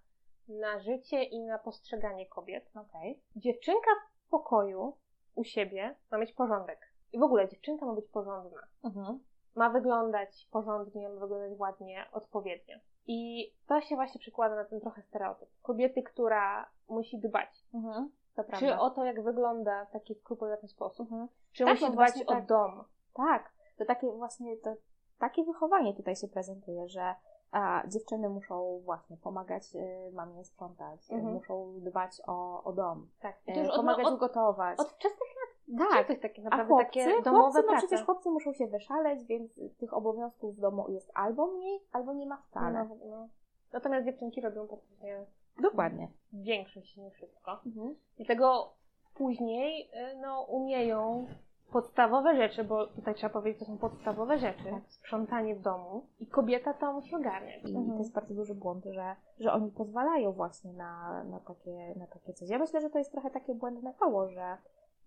na 0.47 0.79
życie 0.79 1.23
i 1.23 1.39
na 1.39 1.59
postrzeganie 1.59 2.25
kobiet. 2.25 2.71
Okej. 2.75 3.21
Dziewczynka 3.35 3.89
w 4.25 4.29
pokoju 4.29 4.97
u 5.35 5.43
siebie 5.43 5.95
ma 6.11 6.17
mieć 6.17 6.33
porządek. 6.33 6.79
I 7.11 7.19
w 7.19 7.23
ogóle 7.23 7.49
dziewczynka 7.49 7.85
ma 7.85 7.93
być 7.93 8.07
porządna. 8.07 8.67
Mhm. 8.83 9.19
Ma 9.55 9.69
wyglądać 9.69 10.47
porządnie, 10.51 11.09
ma 11.09 11.19
wyglądać 11.19 11.59
ładnie, 11.59 12.05
odpowiednio. 12.11 12.77
I 13.07 13.51
to 13.67 13.81
się 13.81 13.95
właśnie 13.95 14.19
przekłada 14.19 14.55
na 14.55 14.65
ten 14.65 14.81
trochę 14.81 15.01
stereotyp. 15.01 15.49
Kobiety, 15.61 16.03
która 16.03 16.69
musi 16.89 17.19
dbać. 17.19 17.65
Mhm. 17.73 18.11
To 18.35 18.43
Czy 18.59 18.77
o 18.77 18.89
to, 18.89 19.05
jak 19.05 19.23
wygląda 19.23 19.85
w 19.85 19.91
taki 19.91 20.15
skrupulatny 20.15 20.67
sposób. 20.69 21.11
Mhm. 21.11 21.27
Czy 21.51 21.63
Tak, 21.65 21.73
musi 21.73 21.85
no 21.85 21.91
dbać 21.91 22.21
o 22.21 22.33
tak. 22.33 22.45
dom. 22.45 22.83
Tak, 23.13 23.51
to 23.77 23.85
takie 23.85 24.11
właśnie, 24.11 24.57
to, 24.57 24.73
takie 25.19 25.43
wychowanie 25.43 25.93
tutaj 25.93 26.15
się 26.15 26.27
prezentuje, 26.27 26.87
że 26.87 27.15
a, 27.51 27.83
dziewczyny 27.87 28.29
muszą 28.29 28.79
właśnie 28.85 29.17
pomagać 29.17 29.75
y, 29.75 30.11
mamie 30.13 30.43
sprzątać, 30.45 31.11
y, 31.11 31.13
Mhm. 31.13 31.33
muszą 31.33 31.73
dbać 31.79 32.21
o, 32.27 32.63
o 32.63 32.73
dom, 32.73 33.09
Tak. 33.21 33.35
I 33.47 33.51
y, 33.51 33.53
to 33.53 33.59
już 33.59 33.69
od, 33.69 33.75
pomagać 33.75 34.05
od, 34.05 34.13
ugotować. 34.13 34.79
od 34.79 34.87
wczesnych 34.89 35.29
lat. 35.29 35.89
Tak. 35.89 36.07
Coś 36.07 36.19
takie 36.19 36.41
A 36.41 36.43
naprawdę 36.43 36.67
chłopcy, 36.73 36.99
takie 36.99 37.21
domowe 37.21 37.41
chłopcy, 37.43 37.61
no 37.61 37.67
prace. 37.67 37.87
przecież 37.87 38.05
chłopcy 38.05 38.29
muszą 38.29 38.53
się 38.53 38.67
wyszaleć, 38.67 39.23
więc 39.25 39.59
tych 39.77 39.93
obowiązków 39.93 40.55
w 40.55 40.59
domu 40.59 40.89
jest 40.89 41.11
albo 41.13 41.47
mniej, 41.47 41.79
albo 41.91 42.13
nie 42.13 42.25
ma 42.25 42.37
wcale. 42.37 42.87
No, 42.89 42.95
no. 43.05 43.27
Natomiast 43.73 44.05
dziewczynki 44.05 44.41
robią 44.41 44.67
praktycznie 44.67 45.25
Dokładnie. 45.61 46.07
większość, 46.33 46.97
nie 46.97 47.11
wszystko. 47.11 47.59
Mhm. 47.65 47.95
Dlatego 48.17 48.73
później 49.15 49.89
y, 50.13 50.17
no, 50.21 50.41
umieją 50.41 51.27
podstawowe 51.71 52.35
rzeczy, 52.35 52.63
bo 52.63 52.87
tutaj 52.87 53.15
trzeba 53.15 53.33
powiedzieć, 53.33 53.59
to 53.59 53.65
są 53.65 53.77
podstawowe 53.77 54.37
rzeczy. 54.37 54.63
Tak. 54.63 54.83
Sprzątanie 54.87 55.55
w 55.55 55.61
domu 55.61 56.05
i 56.19 56.27
kobieta 56.27 56.73
to 56.73 56.93
musi 56.93 57.15
ogarniać. 57.15 57.63
I 57.63 57.67
Mhm. 57.75 57.91
to 57.91 57.97
jest 57.97 58.13
bardzo 58.13 58.33
duży 58.33 58.55
błąd, 58.55 58.85
że, 58.85 59.15
że 59.39 59.53
oni 59.53 59.71
pozwalają 59.71 60.31
właśnie 60.31 60.73
na, 60.73 61.23
na, 61.23 61.39
takie, 61.39 61.93
na 61.95 62.07
takie 62.07 62.33
coś. 62.33 62.49
Ja 62.49 62.59
myślę, 62.59 62.81
że 62.81 62.89
to 62.89 62.97
jest 62.97 63.11
trochę 63.11 63.29
takie 63.31 63.55
błędne 63.55 63.93
koło, 63.99 64.29
że 64.29 64.57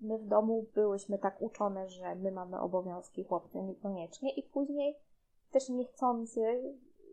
my 0.01 0.19
w 0.19 0.27
domu 0.29 0.65
byłyśmy 0.75 1.19
tak 1.19 1.43
uczone, 1.43 1.89
że 1.89 2.15
my 2.15 2.31
mamy 2.33 2.61
obowiązki, 2.61 3.25
chłopcy 3.25 3.63
niekoniecznie 3.63 4.35
i 4.35 4.43
później 4.43 4.97
też 5.53 5.69
niechcący, 5.69 6.63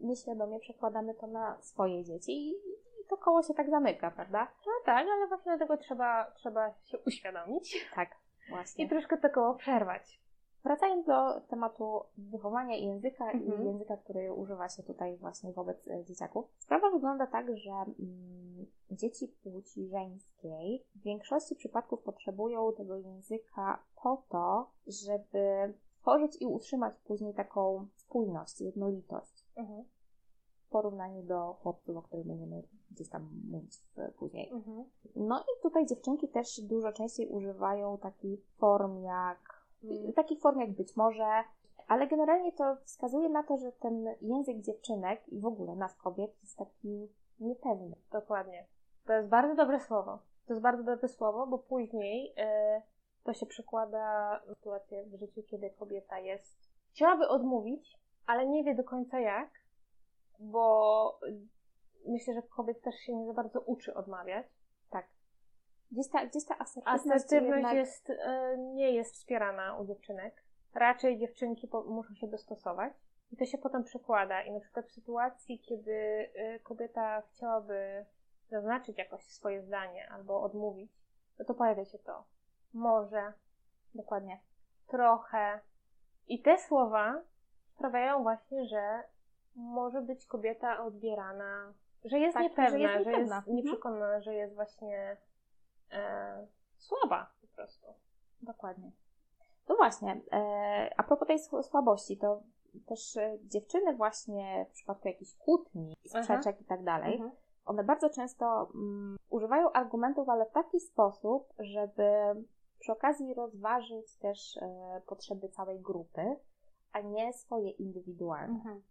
nieświadomie 0.02 0.60
przekładamy 0.60 1.14
to 1.14 1.28
na 1.28 1.58
swoje 1.62 2.04
dzieci 2.04 2.32
i, 2.32 2.50
i 2.52 2.73
to 3.18 3.24
koło 3.24 3.44
się 3.44 3.54
tak 3.54 3.70
zamyka, 3.70 4.12
prawda? 4.12 4.48
No 4.66 4.72
tak, 4.86 5.08
ale 5.12 5.28
właśnie 5.28 5.58
dlatego 5.58 5.78
trzeba, 5.78 6.32
trzeba 6.32 6.74
się 6.84 6.98
uświadomić 7.08 7.86
Tak, 7.96 8.10
właśnie. 8.50 8.86
i 8.86 8.90
troszkę 8.90 9.18
to 9.18 9.30
koło 9.30 9.56
przerwać. 9.56 10.20
Wracając 10.64 11.06
do 11.08 11.42
tematu 11.42 12.02
wychowania 12.18 12.76
języka 12.76 13.32
Mhm. 13.32 13.62
i 13.62 13.66
języka, 13.66 13.98
który 13.98 14.34
używa 14.34 14.70
się 14.70 14.84
tutaj 14.84 15.18
właśnie 15.18 15.54
wobec 15.54 15.88
e, 15.88 16.04
dzieciaków. 16.06 16.46
Sprawa 16.58 16.90
wygląda 16.90 17.28
tak, 17.28 17.58
że 17.58 17.72
mm, 17.72 18.66
dzieci 18.92 19.28
płci 19.44 19.88
żeńskiej 19.88 20.84
w 20.96 21.02
większości 21.04 21.56
przypadków 21.56 22.02
potrzebują 22.04 22.74
tego 22.74 22.98
języka 22.98 23.84
po 24.04 24.24
to, 24.30 24.72
żeby 24.88 25.74
tworzyć 26.02 26.42
i 26.42 26.46
utrzymać 26.46 26.94
później 27.00 27.34
taką 27.34 27.88
spójność, 27.96 28.62
jednolitość 28.62 29.46
Mhm. 29.56 29.84
Porównaniu 30.74 31.24
do 31.24 31.54
chłopców, 31.54 31.98
o 31.98 32.02
których 32.02 32.28
będziemy 32.28 32.64
gdzieś 32.92 33.10
tam 33.10 33.30
mówić 33.52 33.82
e, 33.98 34.12
później. 34.12 34.50
Mhm. 34.52 34.84
No 35.16 35.40
i 35.40 35.62
tutaj 35.64 35.86
dziewczynki 35.86 36.28
też 36.28 36.62
dużo 36.62 36.92
częściej 36.92 37.28
używają 37.28 37.98
takich 37.98 38.40
form 38.58 39.04
jak 39.04 39.64
takich 40.16 40.40
form 40.40 40.60
jak 40.60 40.72
być 40.72 40.96
może, 40.96 41.44
ale 41.88 42.08
generalnie 42.08 42.52
to 42.52 42.76
wskazuje 42.84 43.30
na 43.30 43.44
to, 43.44 43.58
że 43.58 43.72
ten 43.72 44.06
język 44.22 44.62
dziewczynek 44.62 45.30
i 45.30 45.40
w 45.40 45.46
ogóle 45.46 45.76
nas 45.76 45.96
kobiet 45.96 46.32
jest 46.42 46.58
taki 46.58 47.08
niepewny. 47.40 47.96
Dokładnie. 48.12 48.66
To 49.06 49.14
jest 49.14 49.30
bardzo 49.30 49.56
dobre 49.56 49.80
słowo. 49.80 50.20
To 50.48 50.54
jest 50.54 50.62
bardzo 50.62 50.84
dobre 50.84 51.08
słowo, 51.08 51.48
bo 51.48 51.58
później 51.58 52.34
e, 52.38 52.82
to 53.24 53.34
się 53.34 53.46
przekłada 53.46 54.40
w 54.46 54.50
sytuację 54.50 55.04
w 55.04 55.20
życiu, 55.20 55.44
kiedy 55.44 55.70
kobieta 55.70 56.20
jest. 56.20 56.58
Chciałaby 56.92 57.28
odmówić, 57.28 57.98
ale 58.26 58.48
nie 58.48 58.64
wie 58.64 58.76
do 58.76 58.84
końca 58.84 59.20
jak, 59.20 59.50
bo 60.40 61.20
myślę, 62.08 62.34
że 62.34 62.42
kobiet 62.42 62.82
też 62.82 62.96
się 62.96 63.16
nie 63.16 63.26
za 63.26 63.34
bardzo 63.34 63.62
uczy 63.62 63.94
odmawiać. 63.94 64.46
Tak. 64.90 65.06
Gdzieś 65.92 66.10
ta, 66.10 66.26
gdzieś 66.26 66.46
ta 66.46 66.58
asertywność, 66.60 67.06
Asertywność 67.06 67.56
jednak... 67.56 67.76
jest, 67.76 68.10
e, 68.10 68.58
nie 68.58 68.92
jest 68.92 69.14
wspierana 69.14 69.78
u 69.78 69.86
dziewczynek. 69.86 70.44
Raczej 70.74 71.18
dziewczynki 71.18 71.70
muszą 71.86 72.16
się 72.16 72.28
dostosować. 72.28 72.94
I 73.32 73.38
to 73.38 73.46
się 73.46 73.58
potem 73.58 73.84
przekłada. 73.84 74.42
I 74.42 74.52
na 74.52 74.60
przykład 74.60 74.86
w 74.86 74.92
sytuacji, 74.92 75.60
kiedy 75.60 75.94
e, 76.36 76.60
kobieta 76.60 77.22
chciałaby 77.22 78.06
zaznaczyć 78.50 78.98
jakoś 78.98 79.24
swoje 79.24 79.62
zdanie 79.62 80.10
albo 80.12 80.42
odmówić, 80.42 80.92
no 81.40 81.46
to 81.46 81.54
pojawia 81.54 81.86
się 81.86 82.00
to. 82.00 82.24
Może, 82.74 83.34
Dokładnie. 83.96 84.40
trochę. 84.88 85.60
I 86.28 86.42
te 86.42 86.58
słowa 86.58 87.22
sprawiają 87.76 88.24
właśnie, 88.24 88.66
że 88.66 89.04
może 89.56 90.02
być 90.02 90.26
kobieta 90.26 90.84
odbierana, 90.84 91.74
że 92.06 92.20
jest 92.20 92.34
Tak, 92.34 92.44
niepewna, 92.44 92.70
że 92.70 92.80
jest 92.80 92.94
że 92.94 93.00
jest, 93.00 93.08
niepewna. 93.10 93.38
Mhm. 93.38 93.56
nieprzekonana, 93.56 94.22
że 94.22 94.34
jest 94.34 94.56
właśnie 94.56 95.18
e, 95.92 96.48
słaba 96.78 97.32
po 97.42 97.48
prostu. 97.56 97.88
Dokładnie. 98.42 98.92
No 99.70 99.76
właśnie, 99.76 100.22
e, 100.32 100.90
a 100.98 101.04
propos 101.04 101.28
tej 101.28 101.38
sł- 101.38 101.64
słabości, 101.64 102.18
to 102.18 102.42
też 102.86 103.18
e, 103.18 103.38
dziewczyny 103.44 103.96
właśnie 103.96 104.66
w 104.70 104.74
przypadku 104.74 105.08
jakichś 105.08 105.36
kłótni, 105.36 105.96
sprzeczek 106.06 106.62
i 106.62 106.66
tak 106.66 106.84
dalej, 106.84 107.14
Mhm. 107.14 107.32
one 107.66 107.84
bardzo 107.84 108.10
często 108.10 108.70
mm, 108.76 109.18
używają 109.30 109.72
argumentów, 109.72 110.30
ale 110.30 110.46
w 110.46 110.52
taki 110.52 110.80
sposób, 110.80 111.54
żeby 111.60 112.12
przy 112.80 112.92
okazji 112.92 113.34
rozważyć 113.34 114.16
też 114.18 114.58
e, 114.58 115.02
potrzeby 115.08 115.50
całej 115.50 115.80
grupy, 115.80 116.36
a 116.92 117.02
nie 117.02 117.34
swoje 117.34 117.70
indywidualne. 117.70 118.54
Mhm. 118.56 118.84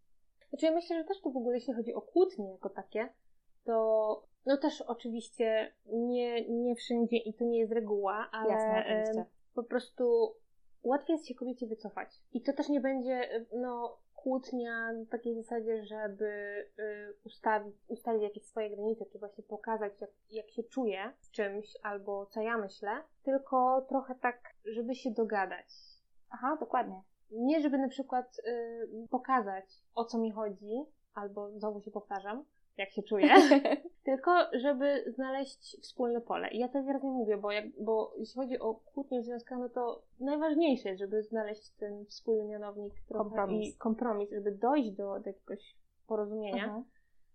Znaczy 0.52 0.66
ja 0.66 0.73
myślę, 0.73 0.99
że 0.99 1.04
też 1.04 1.21
tu 1.21 1.32
w 1.32 1.37
ogóle 1.37 1.56
jeśli 1.56 1.75
chodzi 1.75 1.94
o 1.94 2.00
kłótnie 2.00 2.50
jako 2.50 2.71
takie, 2.71 3.09
to 3.64 4.23
no 4.47 4.56
też 4.56 4.82
oczywiście 4.82 5.73
nie, 5.87 6.49
nie 6.49 6.75
wszędzie 6.76 7.16
i 7.16 7.35
to 7.35 7.44
nie 7.44 7.59
jest 7.59 7.73
reguła, 7.73 8.28
ale 8.32 8.52
Jasne, 8.52 9.25
po 9.54 9.62
prostu 9.62 10.35
łatwiej 10.82 11.14
jest 11.14 11.26
się 11.26 11.35
kobiecie 11.35 11.66
wycofać. 11.66 12.09
I 12.32 12.42
to 12.42 12.52
też 12.52 12.68
nie 12.68 12.80
będzie 12.80 13.47
no, 13.52 13.99
kłótnia 14.14 14.92
na 14.92 15.06
takiej 15.06 15.35
zasadzie, 15.35 15.85
żeby 15.85 16.26
y, 16.78 17.14
ustawić, 17.25 17.76
ustalić 17.88 18.23
jakieś 18.23 18.44
swoje 18.44 18.71
granice, 18.71 19.06
czy 19.06 19.18
właśnie 19.18 19.44
pokazać, 19.44 20.00
jak, 20.00 20.11
jak 20.30 20.50
się 20.50 20.62
czuję 20.62 21.12
z 21.21 21.30
czymś, 21.30 21.76
albo 21.82 22.26
co 22.26 22.40
ja 22.40 22.59
myślę, 22.59 22.90
tylko 23.23 23.87
trochę 23.88 24.14
tak, 24.14 24.54
żeby 24.64 24.94
się 24.94 25.11
dogadać. 25.11 25.66
Aha, 26.30 26.56
dokładnie. 26.61 27.02
Nie, 27.32 27.60
żeby 27.60 27.78
na 27.78 27.88
przykład 27.88 28.38
y, 28.38 29.08
pokazać, 29.10 29.64
o 29.94 30.04
co 30.04 30.18
mi 30.18 30.30
chodzi, 30.30 30.84
albo 31.14 31.50
znowu 31.50 31.80
się 31.80 31.90
powtarzam, 31.90 32.44
jak 32.76 32.90
się 32.90 33.02
czuję, 33.02 33.28
tylko 34.04 34.30
żeby 34.52 35.04
znaleźć 35.06 35.80
wspólne 35.82 36.20
pole. 36.20 36.50
I 36.50 36.58
ja 36.58 36.68
to 36.68 36.82
wyraźnie 36.82 37.10
mówię, 37.10 37.36
bo, 37.36 37.52
jak, 37.52 37.64
bo 37.80 38.14
jeśli 38.18 38.34
chodzi 38.34 38.58
o 38.58 38.74
kłótnie 38.74 39.20
w 39.20 39.24
związkach, 39.24 39.58
no 39.58 39.68
to 39.68 40.02
najważniejsze 40.20 40.88
jest, 40.88 41.00
żeby 41.00 41.22
znaleźć 41.22 41.70
ten 41.70 42.04
wspólny 42.06 42.44
mianownik 42.44 42.92
Kompromis. 43.08 43.74
i 43.74 43.78
kompromis, 43.78 44.30
żeby 44.30 44.52
dojść 44.52 44.90
do, 44.90 45.20
do 45.20 45.30
jakiegoś 45.30 45.76
porozumienia. 46.06 46.64
Mhm. 46.64 46.84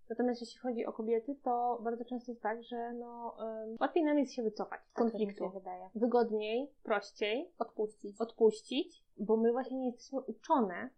Natomiast 0.10 0.42
jeśli 0.42 0.60
chodzi 0.60 0.86
o 0.86 0.94
kobiety, 0.94 1.36
to 1.44 1.80
bardzo 1.84 2.06
często 2.06 2.32
jest 2.32 2.42
tak, 2.44 2.64
że 2.64 2.94
no, 2.94 3.38
ym, 3.64 3.78
łatwiej 3.80 4.04
nam 4.04 4.20
jest 4.20 4.34
się 4.34 4.44
wycofać 4.44 4.82
z 4.82 4.94
Tak 4.94 4.94
konfliktu. 4.94 5.44
się 5.44 5.50
wydaje. 5.50 5.90
Wygodniej, 5.96 6.72
prościej 6.84 7.52
Odpuścić. 7.60 8.22
odpuścić, 8.22 9.04
bo 9.18 9.38
my 9.38 9.52
właśnie 9.52 9.78
nie 9.80 9.86
jesteśmy 9.86 10.22
uczone, 10.22 10.90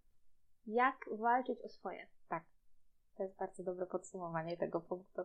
jak 0.67 0.95
walczyć 1.11 1.61
o 1.61 1.69
swoje. 1.69 2.07
To 3.17 3.23
jest 3.23 3.37
bardzo 3.37 3.63
dobre 3.63 3.85
podsumowanie 3.85 4.57
tego 4.57 4.81
punktu. 4.81 5.21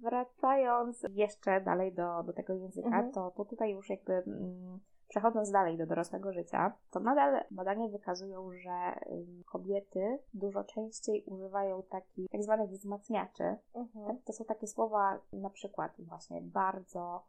Wracając 0.00 1.06
jeszcze 1.10 1.60
dalej 1.60 1.92
do, 1.92 2.22
do 2.22 2.32
tego 2.32 2.54
języka, 2.54 2.86
Mhm. 2.88 3.12
to, 3.12 3.30
to 3.36 3.44
tutaj 3.44 3.70
już 3.70 3.90
jakby 3.90 4.12
mm, 4.12 4.80
przechodząc 5.08 5.50
dalej 5.50 5.78
do 5.78 5.86
dorosłego 5.86 6.32
życia, 6.32 6.72
to 6.90 7.00
nadal 7.00 7.44
badania 7.50 7.88
wykazują, 7.88 8.50
że 8.52 9.00
kobiety 9.46 10.18
dużo 10.34 10.64
częściej 10.64 11.24
używają 11.26 11.82
takich 11.82 12.30
tak 12.30 12.42
zwanych 12.42 12.70
wzmacniaczy. 12.70 13.56
Tak, 14.06 14.16
to 14.24 14.32
są 14.32 14.44
takie 14.44 14.66
słowa 14.66 15.18
na 15.32 15.50
przykład 15.50 15.92
właśnie 15.98 16.40
bardzo, 16.42 17.22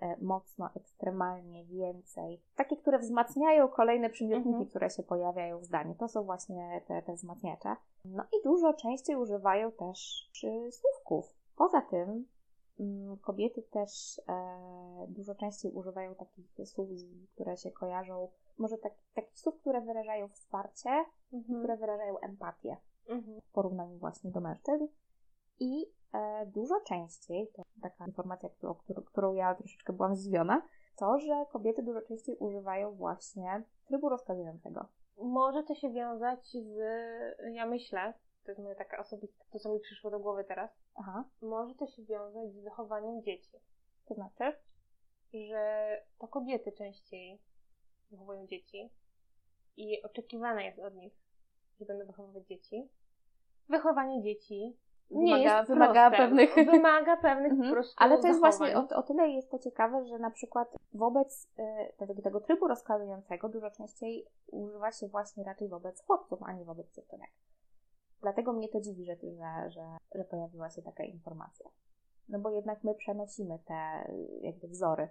e, 0.00 0.16
mocno, 0.20 0.70
ekstremalnie, 0.76 1.64
więcej. 1.64 2.42
Takie, 2.56 2.76
które 2.76 2.98
wzmacniają 2.98 3.68
kolejne 3.68 4.10
przymiotniki, 4.10 4.48
Mhm. 4.48 4.66
które 4.66 4.90
się 4.90 5.02
pojawiają 5.02 5.58
w 5.58 5.64
zdaniu. 5.64 5.94
To 5.94 6.08
są 6.08 6.22
właśnie 6.24 6.80
te, 6.86 7.02
te 7.02 7.12
wzmacniacze. 7.12 7.76
No 8.04 8.22
i 8.22 8.44
dużo 8.44 8.74
częściej 8.74 9.16
używają 9.16 9.72
też 9.72 10.28
przysłówków. 10.32 11.34
Poza 11.56 11.80
tym 11.80 12.26
kobiety 13.20 13.62
też 13.62 14.20
e, 14.28 15.06
dużo 15.08 15.34
częściej 15.34 15.72
używają 15.72 16.14
takich 16.14 16.46
słów, 16.64 16.88
które 17.34 17.56
się 17.56 17.70
kojarzą, 17.70 18.28
może 18.58 18.78
tak, 18.78 18.92
takich 19.14 19.38
słów, 19.38 19.60
które 19.60 19.80
wyrażają 19.80 20.28
wsparcie, 20.28 20.90
Mhm. 21.32 21.58
które 21.58 21.76
wyrażają 21.76 22.18
empatię 22.18 22.76
Mhm. 23.08 23.40
w 23.40 23.52
porównaniu 23.52 23.98
właśnie 23.98 24.30
do 24.30 24.40
mężczyzn. 24.40 24.86
I 25.60 25.86
e, 26.12 26.46
dużo 26.46 26.80
częściej, 26.80 27.48
to 27.56 27.62
taka 27.82 28.06
informacja, 28.06 28.48
którą, 28.48 28.74
którą 29.06 29.34
ja 29.34 29.54
troszeczkę 29.54 29.92
byłam 29.92 30.16
zdziwiona, 30.16 30.62
to, 30.96 31.18
że 31.18 31.46
kobiety 31.52 31.82
dużo 31.82 32.02
częściej 32.02 32.36
używają 32.36 32.94
właśnie 32.94 33.62
trybu 33.86 34.08
rozkazującego. 34.08 34.86
Może 35.18 35.62
to 35.62 35.74
się 35.74 35.90
wiązać 35.90 36.48
z, 36.52 36.78
ja 37.52 37.66
myślę, 37.66 38.14
to 38.48 38.52
jest 38.52 38.62
moja 38.62 38.74
taka 38.74 38.98
osobista, 38.98 39.44
to 39.52 39.58
co 39.58 39.72
mi 39.72 39.80
przyszło 39.80 40.10
do 40.10 40.18
głowy 40.20 40.44
teraz, 40.44 40.70
Aha, 40.94 41.24
może 41.42 41.74
to 41.74 41.86
się 41.86 42.02
wiązać 42.04 42.52
z 42.52 42.60
wychowaniem 42.64 43.22
dzieci. 43.22 43.50
to 44.06 44.14
znaczy? 44.14 44.52
Że 45.48 45.88
to 46.18 46.28
kobiety 46.28 46.72
częściej 46.72 47.38
wychowują 48.10 48.46
dzieci 48.46 48.90
i 49.76 50.02
oczekiwane 50.02 50.64
jest 50.64 50.78
od 50.78 50.94
nich, 50.94 51.12
że 51.80 51.86
będą 51.86 52.06
wychowywać 52.06 52.46
dzieci. 52.46 52.88
Wychowanie 53.68 54.22
dzieci 54.22 54.76
nie 55.10 55.34
Wymaga- 55.36 55.58
jest 55.58 55.68
wymaga 55.70 56.10
proste. 56.10 56.16
pewnych- 56.26 56.54
Wymaga 56.72 57.16
pewnych 57.16 57.52
Mhm. 57.52 57.72
prostu 57.72 57.94
Ale 57.98 58.18
to 58.18 58.26
jest 58.26 58.40
zachowań. 58.40 58.72
właśnie, 58.72 58.96
o, 58.96 59.00
o 59.00 59.02
tyle 59.02 59.28
jest 59.28 59.50
to 59.50 59.58
ciekawe, 59.58 60.06
że 60.06 60.18
na 60.18 60.30
przykład 60.30 60.68
wobec 60.94 61.48
tego, 61.96 62.14
tego 62.22 62.40
trybu 62.40 62.68
rozkazującego 62.68 63.48
dużo 63.48 63.70
częściej 63.70 64.26
używa 64.52 64.92
się 64.92 65.08
właśnie 65.08 65.44
raczej 65.44 65.68
wobec 65.68 66.02
chłopców, 66.02 66.42
a 66.42 66.52
nie 66.52 66.64
wobec 66.64 66.92
dziewczynek. 66.94 67.30
Dlatego 68.20 68.52
mnie 68.52 68.68
to 68.68 68.80
dziwi, 68.80 69.04
że, 69.04 69.16
że, 69.16 69.70
że, 69.70 69.96
że 70.14 70.24
pojawiła 70.24 70.70
się 70.70 70.82
taka 70.82 71.04
informacja. 71.04 71.70
No 72.28 72.38
bo 72.38 72.50
jednak 72.50 72.84
my 72.84 72.94
przenosimy 72.94 73.58
te 73.58 74.12
jakby 74.40 74.68
wzory 74.68 75.08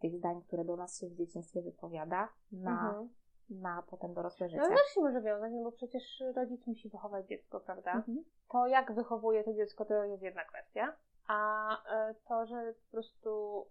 tych 0.00 0.16
zdań, 0.16 0.42
które 0.42 0.64
do 0.64 0.76
nas 0.76 1.00
się 1.00 1.08
w 1.08 1.14
dzieciństwie 1.14 1.62
wypowiada, 1.62 2.28
na, 2.52 2.88
mhm. 2.88 3.08
na 3.50 3.82
potem 3.82 4.14
dorosłe 4.14 4.48
życie. 4.48 4.62
No 4.62 4.68
też 4.68 4.94
się 4.94 5.00
może 5.00 5.20
wiązać, 5.20 5.52
no 5.52 5.64
bo 5.64 5.72
przecież 5.72 6.22
rodzic 6.36 6.66
musi 6.66 6.88
wychować 6.88 7.26
dziecko, 7.26 7.60
prawda? 7.60 7.92
Mhm. 7.92 8.24
To 8.48 8.66
jak 8.66 8.92
wychowuje 8.92 9.44
to 9.44 9.54
dziecko, 9.54 9.84
to 9.84 10.04
jest 10.04 10.22
jedna 10.22 10.44
kwestia. 10.44 10.96
A 11.26 11.68
e, 11.92 12.14
to, 12.28 12.46
że 12.46 12.74
po 12.74 12.90
prostu 12.90 13.64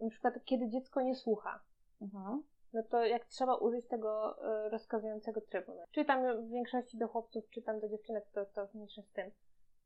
na 0.00 0.10
przykład 0.10 0.34
kiedy 0.44 0.68
dziecko 0.68 1.02
nie 1.02 1.14
słucha, 1.14 1.60
mhm. 2.02 2.42
No 2.72 2.82
to 2.82 3.04
jak 3.04 3.24
trzeba 3.24 3.56
użyć 3.56 3.88
tego 3.88 4.36
e, 4.44 4.68
rozkazującego 4.68 5.40
trybu. 5.40 5.74
No. 5.74 5.82
Czy 5.90 6.04
tam 6.04 6.46
w 6.46 6.50
większości 6.50 6.98
do 6.98 7.08
chłopców, 7.08 7.50
czy 7.50 7.62
tam 7.62 7.80
do 7.80 7.88
dziewczynek, 7.88 8.24
to, 8.32 8.44
to 8.44 8.68
mniejsze 8.74 9.02
z 9.02 9.10
tym. 9.10 9.30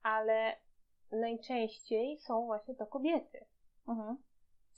Ale 0.02 0.56
najczęściej 1.12 2.18
są 2.18 2.46
właśnie 2.46 2.74
to 2.74 2.86
kobiety. 2.86 3.46
Mhm. 3.88 4.16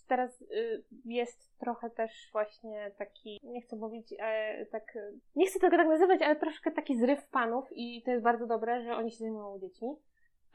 Teraz 0.09 0.43
y, 0.43 0.85
jest 1.05 1.59
trochę 1.59 1.91
też 1.91 2.29
właśnie 2.33 2.91
taki, 2.99 3.41
nie 3.43 3.63
chcę 3.63 3.77
mówić 3.77 4.15
e, 4.19 4.67
tak, 4.67 4.99
nie 5.37 5.47
chcę 5.47 5.61
tego 5.61 5.77
tak 5.77 5.87
nazywać, 5.87 6.23
ale 6.23 6.37
troszkę 6.37 6.71
taki 6.71 6.99
zryw 6.99 7.29
panów 7.29 7.69
i 7.71 8.03
to 8.03 8.11
jest 8.11 8.25
bardzo 8.25 8.47
dobre, 8.47 8.83
że 8.83 8.97
oni 8.97 9.11
się 9.11 9.17
zajmują 9.17 9.59
dziećmi, 9.59 9.97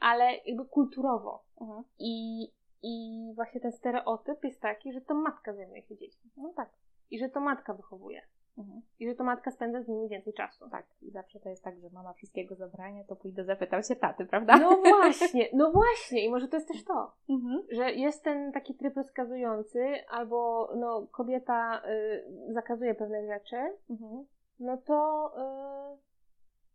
ale 0.00 0.36
jakby 0.46 0.64
kulturowo. 0.64 1.44
Mhm. 1.60 1.84
I, 1.98 2.44
I 2.82 3.32
właśnie 3.34 3.60
ten 3.60 3.72
stereotyp 3.72 4.44
jest 4.44 4.60
taki, 4.60 4.92
że 4.92 5.00
to 5.00 5.14
matka 5.14 5.54
zajmuje 5.54 5.82
się 5.82 5.96
dziećmi. 5.96 6.30
No 6.36 6.52
tak. 6.56 6.70
I 7.10 7.18
że 7.18 7.28
to 7.28 7.40
matka 7.40 7.74
wychowuje. 7.74 8.22
Mhm. 8.58 8.82
I 9.00 9.08
że 9.08 9.14
to 9.14 9.24
matka 9.24 9.50
spędza 9.50 9.82
z 9.82 9.88
nimi 9.88 10.08
więcej 10.08 10.32
czasu. 10.32 10.68
Tak, 10.70 10.86
i 11.02 11.10
zawsze 11.10 11.40
to 11.40 11.48
jest 11.48 11.64
tak, 11.64 11.80
że 11.80 11.90
mama 11.90 12.12
wszystkiego 12.12 12.54
zabrania, 12.54 13.04
to 13.04 13.16
pójdę 13.16 13.44
zapytam 13.44 13.82
się 13.82 13.96
taty, 13.96 14.26
prawda? 14.26 14.56
No 14.56 14.76
właśnie, 14.76 15.48
no 15.52 15.72
właśnie, 15.72 16.24
i 16.24 16.30
może 16.30 16.48
to 16.48 16.56
jest 16.56 16.68
też 16.68 16.84
to, 16.84 17.12
mhm. 17.28 17.62
że 17.70 17.92
jest 17.92 18.24
ten 18.24 18.52
taki 18.52 18.74
tryb 18.74 18.96
rozkazujący, 18.96 19.94
albo 20.10 20.68
no, 20.76 21.06
kobieta 21.10 21.82
y, 21.86 22.52
zakazuje 22.52 22.94
pewne 22.94 23.26
rzeczy, 23.26 23.56
mhm. 23.90 24.26
no 24.60 24.76
to 24.76 25.30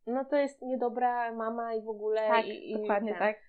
y, 0.08 0.12
no 0.12 0.26
to 0.26 0.36
jest 0.36 0.62
niedobra 0.62 1.32
mama 1.32 1.74
i 1.74 1.82
w 1.82 1.90
ogóle. 1.90 2.28
Tak, 2.28 2.46
i, 2.46 2.72
i 2.72 2.78
dokładnie 2.78 3.12
ten. 3.12 3.20
tak. 3.20 3.49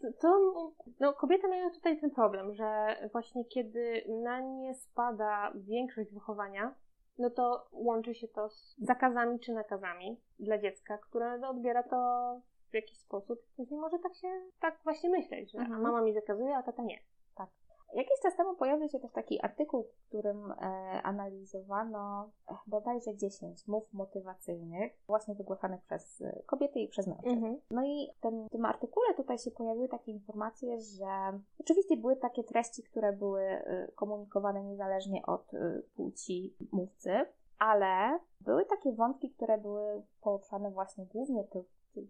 To, 0.00 0.12
to, 0.20 0.72
no, 1.00 1.12
kobiety 1.12 1.48
mają 1.48 1.70
tutaj 1.70 2.00
ten 2.00 2.10
problem, 2.10 2.54
że 2.54 2.96
właśnie 3.12 3.44
kiedy 3.44 4.04
na 4.22 4.40
nie 4.40 4.74
spada 4.74 5.52
większość 5.54 6.12
wychowania, 6.12 6.74
no 7.18 7.30
to 7.30 7.68
łączy 7.72 8.14
się 8.14 8.28
to 8.28 8.48
z 8.48 8.76
zakazami 8.78 9.40
czy 9.40 9.52
nakazami 9.52 10.20
dla 10.40 10.58
dziecka, 10.58 10.98
które 10.98 11.48
odbiera 11.48 11.82
to 11.82 12.40
w 12.70 12.74
jakiś 12.74 12.98
sposób. 12.98 13.38
Później 13.56 13.80
może 13.80 13.98
tak 13.98 14.14
się, 14.14 14.28
tak 14.60 14.78
właśnie 14.84 15.10
myśleć, 15.10 15.52
że 15.52 15.58
mhm. 15.58 15.82
mama 15.82 16.02
mi 16.02 16.14
zakazuje, 16.14 16.56
a 16.56 16.62
tata 16.62 16.82
nie. 16.82 16.98
Tak. 17.34 17.50
Jakiś 17.94 18.20
czas 18.22 18.36
temu 18.36 18.54
pojawił 18.54 18.88
się 18.88 19.00
też 19.00 19.12
taki 19.12 19.44
artykuł, 19.44 19.82
w 19.82 20.08
którym 20.08 20.50
e, 20.52 20.54
analizowano 21.02 22.30
e, 22.48 22.54
bodajże 22.66 23.16
10 23.16 23.68
mów 23.68 23.92
motywacyjnych, 23.92 24.92
właśnie 25.06 25.34
wygłaszanych 25.34 25.82
przez 25.82 26.20
e, 26.20 26.42
kobiety 26.46 26.80
i 26.80 26.88
przez 26.88 27.06
mężczyzn. 27.06 27.34
Mhm. 27.34 27.60
No 27.70 27.82
i 27.86 28.08
ten, 28.20 28.46
w 28.46 28.50
tym 28.50 28.64
artykule 28.64 29.14
tutaj 29.14 29.38
się 29.38 29.50
pojawiły 29.50 29.88
takie 29.88 30.12
informacje, 30.12 30.80
że 30.80 31.40
oczywiście 31.60 31.96
były 31.96 32.16
takie 32.16 32.44
treści, 32.44 32.82
które 32.82 33.12
były 33.12 33.42
e, 33.42 33.88
komunikowane 33.94 34.64
niezależnie 34.64 35.26
od 35.26 35.50
płci 35.96 36.56
mówcy, 36.72 37.10
ale 37.58 38.18
były 38.40 38.64
takie 38.64 38.92
wątki, 38.92 39.30
które 39.30 39.58
były 39.58 40.02
poruszane 40.20 40.70
właśnie 40.70 41.06
głównie 41.06 41.44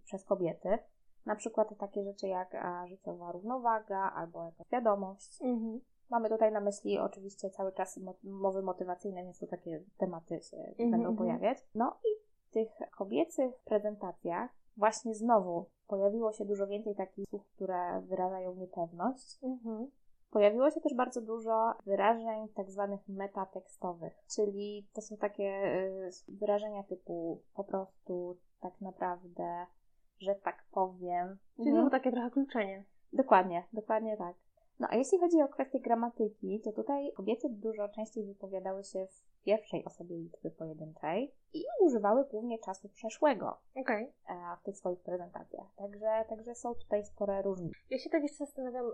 przez 0.05 0.25
kobiety, 0.25 0.79
na 1.29 1.37
przykład 1.37 1.79
takie 1.79 2.05
rzeczy 2.05 2.29
jak 2.29 2.57
życiowa 2.87 3.33
równowaga 3.33 4.13
albo 4.15 4.45
jakaś 4.45 4.67
świadomość. 4.67 5.43
Mhm. 5.43 5.81
Mamy 6.11 6.29
tutaj 6.29 6.53
na 6.53 6.61
myśli 6.61 6.99
oczywiście 6.99 7.51
cały 7.51 7.73
czas 7.73 8.01
mowy 8.23 8.63
motywacyjne, 8.63 9.23
więc 9.23 9.39
tu 9.39 9.47
takie 9.47 9.83
tematy 9.99 10.41
się 10.43 10.57
mhm. 10.57 10.91
będą 10.91 11.17
pojawiać. 11.17 11.59
No 11.75 11.97
i 12.05 12.09
w 12.49 12.51
tych 12.51 12.69
kobiecych 12.97 13.55
prezentacjach 13.65 14.51
właśnie 14.77 15.15
znowu 15.15 15.67
pojawiło 15.87 16.33
się 16.33 16.45
dużo 16.45 16.67
więcej 16.67 16.95
takich 16.95 17.29
słów, 17.29 17.47
które 17.47 18.01
wyrażają 18.01 18.55
niepewność. 18.55 19.39
Mhm. 19.43 19.91
Pojawiło 20.31 20.71
się 20.71 20.81
też 20.81 20.95
bardzo 20.95 21.21
dużo 21.21 21.75
wyrażeń 21.87 22.49
tak 22.55 22.71
zwanych 22.71 23.09
metatekstowych, 23.09 24.13
czyli 24.35 24.87
to 24.93 25.03
są 25.03 25.17
takie 25.17 25.45
y, 25.45 26.11
wyrażenia 26.29 26.83
typu 26.83 27.43
po 27.55 27.65
prostu, 27.65 28.37
tak 28.61 28.81
naprawdę, 28.81 29.67
że 30.21 30.35
tak 30.35 30.65
powiem. 30.71 31.39
Czyli 31.57 31.71
mhm. 31.71 31.91
takie 31.91 32.13
trochę 32.13 32.31
kluczenie. 32.31 32.85
Dokładnie, 33.13 33.65
dokładnie 33.73 34.17
tak. 34.17 34.37
No 34.81 34.89
a 34.91 34.97
jeśli 34.97 35.19
chodzi 35.19 35.43
o 35.43 35.49
kwestię 35.49 35.81
gramatyki, 35.81 36.61
to 36.61 36.73
tutaj 36.73 37.13
kobiety 37.13 37.49
dużo 37.51 37.89
częściej 37.89 38.27
wypowiadały 38.27 38.85
się 38.85 39.07
w 39.07 39.28
pierwszej 39.45 39.85
osobie 39.85 40.17
liczby 40.17 40.51
pojedynczej 40.51 41.35
i 41.53 41.65
używały 41.81 42.25
głównie 42.25 42.59
czasu 42.59 42.89
przeszłego 42.89 43.59
okay. 43.77 44.13
w 44.61 44.63
tych 44.63 44.77
swoich 44.77 45.01
prezentacjach. 45.01 45.67
Także, 45.77 46.25
także 46.29 46.55
są 46.55 46.75
tutaj 46.75 47.05
spore 47.05 47.43
różnice. 47.43 47.79
Ja 47.91 47.99
się 47.99 48.11
tak 48.11 48.23
jeszcze 48.23 48.47
zastanawiam 48.47 48.87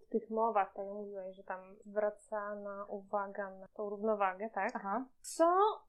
w 0.00 0.08
tych 0.08 0.30
mowach, 0.30 0.74
tak 0.74 0.86
jak 0.86 0.94
mówiłaś, 0.94 1.36
że 1.36 1.44
tam 1.44 1.60
zwracana 1.86 2.86
uwaga 2.88 3.50
na 3.50 3.68
tą 3.68 3.90
równowagę, 3.90 4.50
tak? 4.50 4.72
Aha. 4.74 5.06
Co 5.20 5.44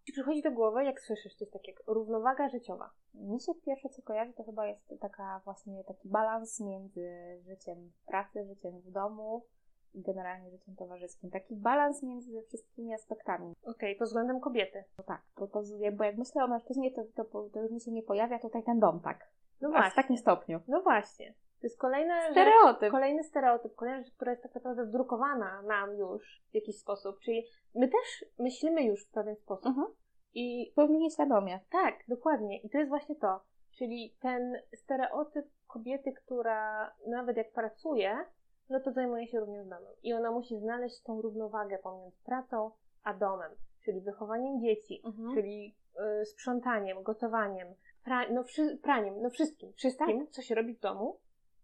ci 0.06 0.12
przychodzi 0.14 0.42
do 0.42 0.52
głowy, 0.52 0.84
jak 0.84 1.02
słyszysz 1.02 1.36
coś 1.36 1.50
takiego? 1.50 1.84
Równowaga 1.88 2.50
życiowa. 2.50 2.90
Mi 3.14 3.42
się 3.42 3.56
pierwsze, 3.56 3.90
co 3.90 4.02
kojarzy, 4.02 4.34
to 4.34 4.44
chyba 4.44 4.68
jest 4.68 4.94
taka 5.00 5.42
właśnie 5.46 5.84
taki 5.84 6.10
balans 6.10 6.60
między 6.60 7.38
życiem 7.42 7.92
w 8.02 8.06
pracy, 8.06 8.46
życiem 8.46 8.80
w 8.80 8.92
domu, 8.92 9.46
i 9.94 10.02
generalnie 10.02 10.52
życiem 10.52 10.76
towarzyskim. 10.76 11.30
Taki 11.30 11.56
balans 11.56 12.04
między 12.04 12.42
wszystkimi 12.42 12.94
aspektami. 12.94 13.54
Okej, 13.62 13.72
okay, 13.72 13.96
pod 13.96 14.08
względem 14.08 14.40
kobiety. 14.40 14.84
No 14.98 15.04
tak, 15.04 15.22
to, 15.36 15.48
bo 15.92 16.04
jak 16.04 16.18
myślę 16.18 16.44
o 16.44 16.48
mężczyźnie, 16.48 16.92
to, 16.92 17.24
to, 17.24 17.50
to 17.54 17.62
już 17.62 17.72
mi 17.72 17.82
się 17.82 17.92
nie 17.92 18.04
pojawia 18.04 18.40
tutaj 18.40 18.64
ten 18.64 18.80
dom, 18.80 19.00
tak. 19.00 19.28
No 19.62 19.68
Aż 19.70 19.74
właśnie. 19.74 19.92
w 19.92 19.96
takim 19.96 20.18
stopniu. 20.18 20.60
No 20.68 20.82
właśnie. 20.82 21.34
To 21.62 21.68
jest 21.68 21.78
kolejny 21.78 22.14
stereotyp. 22.32 22.82
Rzecz, 22.82 22.92
kolejny 22.92 23.24
stereotyp, 23.24 23.76
kolejna 23.76 24.04
rzecz, 24.04 24.14
która 24.14 24.32
jest 24.32 24.44
tak 24.44 24.56
naprawdę 24.56 24.86
wdrukowana 24.86 25.62
nam 25.62 25.98
już 25.98 26.44
w 26.52 26.56
jakiś 26.56 26.80
sposób. 26.80 27.20
Czyli 27.20 27.46
my 27.76 27.88
też 27.88 28.26
myślimy 28.40 28.84
już 28.84 29.06
w 29.06 29.12
pewien 29.12 29.36
sposób. 29.36 29.66
Mhm. 29.66 29.88
I 30.34 30.74
pewnie 30.76 30.98
nieświadomie. 30.98 31.60
Tak, 31.72 31.96
dokładnie. 32.08 32.62
I 32.62 32.70
to 32.70 32.78
jest 32.78 32.90
właśnie 32.90 33.16
to. 33.16 33.42
Czyli 33.72 34.16
ten 34.22 34.58
stereotyp 34.74 35.46
kobiety, 35.68 36.12
która 36.12 36.92
nawet 37.08 37.38
jak 37.38 37.52
pracuje, 37.52 38.26
no 38.72 38.80
to 38.80 38.92
zajmuje 38.92 39.28
się 39.28 39.40
również 39.40 39.66
domem. 39.66 39.94
I 40.04 40.14
ona 40.14 40.32
musi 40.32 40.60
znaleźć 40.60 41.02
tą 41.02 41.22
równowagę 41.22 41.78
pomiędzy 41.78 42.18
pracą 42.24 42.72
a 43.04 43.14
domem, 43.14 43.52
czyli 43.86 44.02
wychowaniem 44.02 44.62
dzieci, 44.62 45.02
mhm. 45.06 45.34
czyli 45.34 45.76
y, 46.22 46.26
sprzątaniem, 46.26 47.04
gotowaniem, 47.04 47.68
pra, 48.04 48.30
no, 48.30 48.44
wszy, 48.44 48.80
praniem, 48.84 49.22
no 49.22 49.30
wszystkim, 49.30 49.74
wszystkim, 49.74 50.20
tak. 50.20 50.30
co 50.30 50.42
się 50.42 50.56
robi 50.56 50.76
w 50.76 50.80
domu 50.80 51.20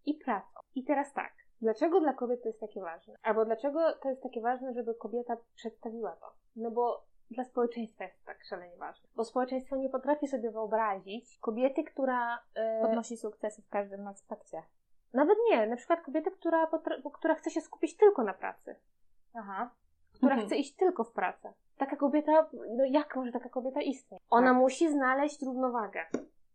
i 0.06 0.14
pracą. 0.14 0.60
I 0.76 0.84
teraz 0.84 1.14
tak, 1.14 1.34
dlaczego 1.62 2.00
dla 2.00 2.14
kobiet 2.14 2.42
to 2.42 2.50
jest 2.50 2.60
takie 2.60 2.82
ważne? 2.82 3.14
Albo 3.24 3.46
dlaczego 3.46 3.80
to 4.02 4.10
jest 4.10 4.24
takie 4.24 4.42
ważne, 4.42 4.74
żeby 4.74 4.96
kobieta 4.96 5.38
przedstawiła 5.56 6.16
to? 6.16 6.34
No 6.56 6.72
bo 6.72 7.04
dla 7.32 7.44
społeczeństwa 7.44 8.04
jest 8.04 8.26
tak 8.26 8.44
szalenie 8.46 8.78
ważne. 8.78 9.10
Bo 9.16 9.24
społeczeństwo 9.24 9.76
nie 9.76 9.90
potrafi 9.90 10.28
sobie 10.28 10.52
wyobrazić 10.52 11.38
kobiety, 11.40 11.84
która... 11.84 12.40
Yy, 12.56 12.90
Odnosi 12.90 13.18
sukcesy 13.18 13.62
w 13.62 13.70
każdym 13.70 14.08
aspekcie. 14.08 14.64
Nawet 15.18 15.38
nie, 15.50 15.68
na 15.68 15.76
przykład 15.76 16.02
kobieta, 16.02 16.32
która, 16.32 16.68
która 17.14 17.36
chce 17.36 17.50
się 17.52 17.62
skupić 17.62 17.98
tylko 17.98 18.24
na 18.24 18.34
pracy. 18.34 18.76
Aha. 19.34 19.70
Która 20.14 20.32
mhm. 20.32 20.48
chce 20.48 20.56
iść 20.56 20.76
tylko 20.76 21.04
w 21.04 21.12
pracę. 21.12 21.54
Taka 21.78 21.96
kobieta, 21.96 22.50
no 22.78 22.86
jak 22.86 23.16
może 23.16 23.32
taka 23.32 23.50
kobieta 23.50 23.82
istnieć? 23.82 24.22
Ona 24.30 24.48
tak. 24.48 24.58
musi 24.58 24.92
znaleźć 24.92 25.42
równowagę 25.42 26.06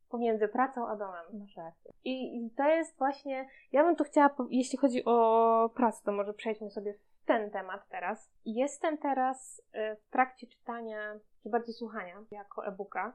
pomiędzy 0.08 0.48
pracą 0.48 0.88
a 0.88 0.96
domem. 0.96 1.24
Masz 1.32 1.56
rację. 1.56 1.92
I, 2.04 2.36
I 2.36 2.50
to 2.50 2.68
jest 2.68 2.98
właśnie, 2.98 3.48
ja 3.72 3.84
bym 3.84 3.96
tu 3.96 4.04
chciała, 4.04 4.30
jeśli 4.50 4.78
chodzi 4.78 5.04
o 5.04 5.70
pracę, 5.74 6.02
to 6.04 6.12
może 6.12 6.34
przejdźmy 6.34 6.70
sobie 6.70 6.94
w 6.94 7.26
ten 7.26 7.50
temat 7.50 7.88
teraz. 7.88 8.30
Jestem 8.44 8.98
teraz 8.98 9.62
y, 9.74 9.96
w 9.96 10.10
trakcie 10.10 10.46
czytania, 10.46 11.14
czy 11.42 11.50
bardziej 11.50 11.74
słuchania, 11.74 12.24
jako 12.30 12.66
e-booka, 12.66 13.12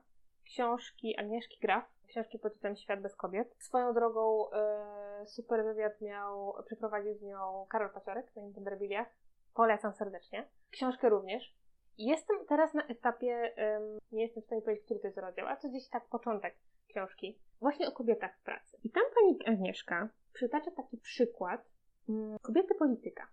książki 0.47 1.19
Agnieszki 1.19 1.59
Graf, 1.59 1.85
książki 2.07 2.39
pod 2.39 2.53
tytułem 2.53 2.75
Świat 2.75 3.01
bez 3.01 3.15
kobiet. 3.15 3.55
Swoją 3.59 3.93
drogą 3.93 4.51
e, 4.51 5.25
super 5.25 5.63
wywiad 5.63 6.01
miał, 6.01 6.53
przeprowadził 6.65 7.13
z 7.13 7.21
nią 7.21 7.65
Karol 7.69 7.89
Paciorek 7.89 8.35
na 8.35 8.41
Interbiliach. 8.41 9.07
Polecam 9.53 9.93
serdecznie. 9.93 10.47
Książkę 10.71 11.09
również. 11.09 11.55
Jestem 11.97 12.45
teraz 12.45 12.73
na 12.73 12.83
etapie, 12.87 13.53
nie 14.11 14.23
jestem 14.23 14.43
w 14.43 14.45
stanie 14.45 14.61
powiedzieć, 14.61 14.85
który 14.85 14.99
to 14.99 15.07
jest 15.07 15.17
rozdział, 15.17 15.47
ale 15.47 15.57
to 15.57 15.69
gdzieś 15.69 15.89
tak 15.89 16.07
początek 16.07 16.55
książki, 16.87 17.39
właśnie 17.61 17.87
o 17.87 17.91
kobietach 17.91 18.37
w 18.37 18.43
pracy. 18.43 18.77
I 18.83 18.89
tam 18.89 19.03
pani 19.15 19.55
Agnieszka 19.55 20.09
przytacza 20.33 20.71
taki 20.71 20.97
przykład 20.97 21.69
mm, 22.09 22.39
kobiety 22.41 22.75
polityka, 22.75 23.27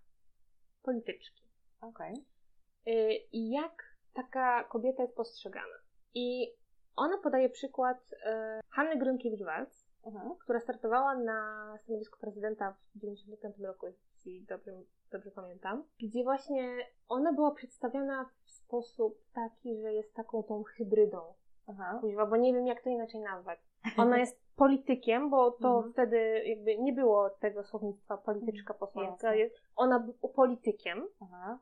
polityczki. 0.82 1.42
Okej. 1.80 2.12
Okay. 2.12 3.14
I 3.32 3.50
jak 3.50 3.96
taka 4.14 4.64
kobieta 4.64 5.02
jest 5.02 5.14
postrzegana. 5.14 5.74
I 6.14 6.54
Ona 6.96 7.18
podaje 7.18 7.48
przykład 7.48 7.98
e, 8.26 8.60
Hanny 8.70 8.96
Grunkiewicz-Waltz, 8.96 9.84
Mhm. 10.06 10.34
która 10.34 10.60
startowała 10.60 11.14
na 11.14 11.68
stanowisku 11.82 12.20
prezydenta 12.20 12.72
w 12.72 13.00
1995 13.00 13.58
roku, 13.66 13.86
jeśli 13.86 14.42
dobrze, 14.44 14.72
dobrze 15.12 15.30
pamiętam, 15.30 15.84
gdzie 16.00 16.24
właśnie 16.24 16.76
ona 17.08 17.32
była 17.32 17.50
przedstawiana 17.54 18.30
w 18.44 18.50
sposób 18.50 19.18
taki, 19.34 19.80
że 19.80 19.92
jest 19.92 20.14
taką 20.14 20.42
tą 20.42 20.62
hybrydą. 20.62 21.20
Aha. 21.68 22.00
Bo 22.30 22.36
nie 22.36 22.54
wiem 22.54 22.66
jak 22.66 22.82
to 22.82 22.90
inaczej 22.90 23.20
nazwać. 23.20 23.58
Ona 23.98 24.18
jest 24.18 24.40
politykiem, 24.56 25.30
bo 25.30 25.50
to 25.50 25.68
Mhm. 25.76 25.92
wtedy 25.92 26.42
jakby 26.44 26.78
nie 26.78 26.92
było 26.92 27.30
tego 27.30 27.64
słownictwa 27.64 28.16
polityczka, 28.16 28.74
posłanka. 28.74 29.12
Jasne. 29.12 29.38
Jest, 29.38 29.56
ona 29.76 29.98
była 30.00 30.32
politykiem 30.34 31.08
Aha. 31.20 31.58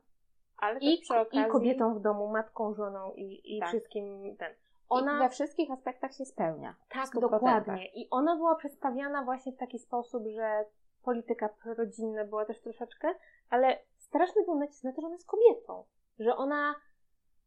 Ale 0.57 0.79
i, 0.79 0.97
przy 1.01 1.19
okazji... 1.19 1.39
i 1.39 1.51
kobietą 1.51 1.93
w 1.95 2.01
domu, 2.01 2.27
matką, 2.27 2.73
żoną 2.73 3.13
i, 3.13 3.57
i 3.57 3.59
Tak. 3.59 3.69
wszystkim 3.69 4.37
ten. 4.37 4.53
Ona 4.93 5.11
Ona 5.11 5.23
we 5.23 5.29
wszystkich 5.29 5.71
aspektach 5.71 6.13
się 6.13 6.25
spełnia. 6.25 6.75
tak, 6.89 7.05
100%. 7.07 7.19
dokładnie. 7.21 7.85
I 7.95 8.07
ona 8.11 8.35
była 8.35 8.55
przedstawiana 8.55 9.23
właśnie 9.23 9.51
w 9.51 9.57
taki 9.57 9.79
sposób, 9.79 10.23
że 10.27 10.65
polityka 11.03 11.49
rodzinna 11.77 12.25
była 12.25 12.45
też 12.45 12.61
troszeczkę, 12.61 13.07
ale 13.49 13.79
straszny 13.97 14.43
był 14.45 14.55
nacisk 14.59 14.83
na 14.83 14.93
to, 14.93 15.01
że 15.01 15.07
ona 15.07 15.15
jest 15.15 15.27
kobietą. 15.27 15.83
Że 16.19 16.35
ona, 16.35 16.75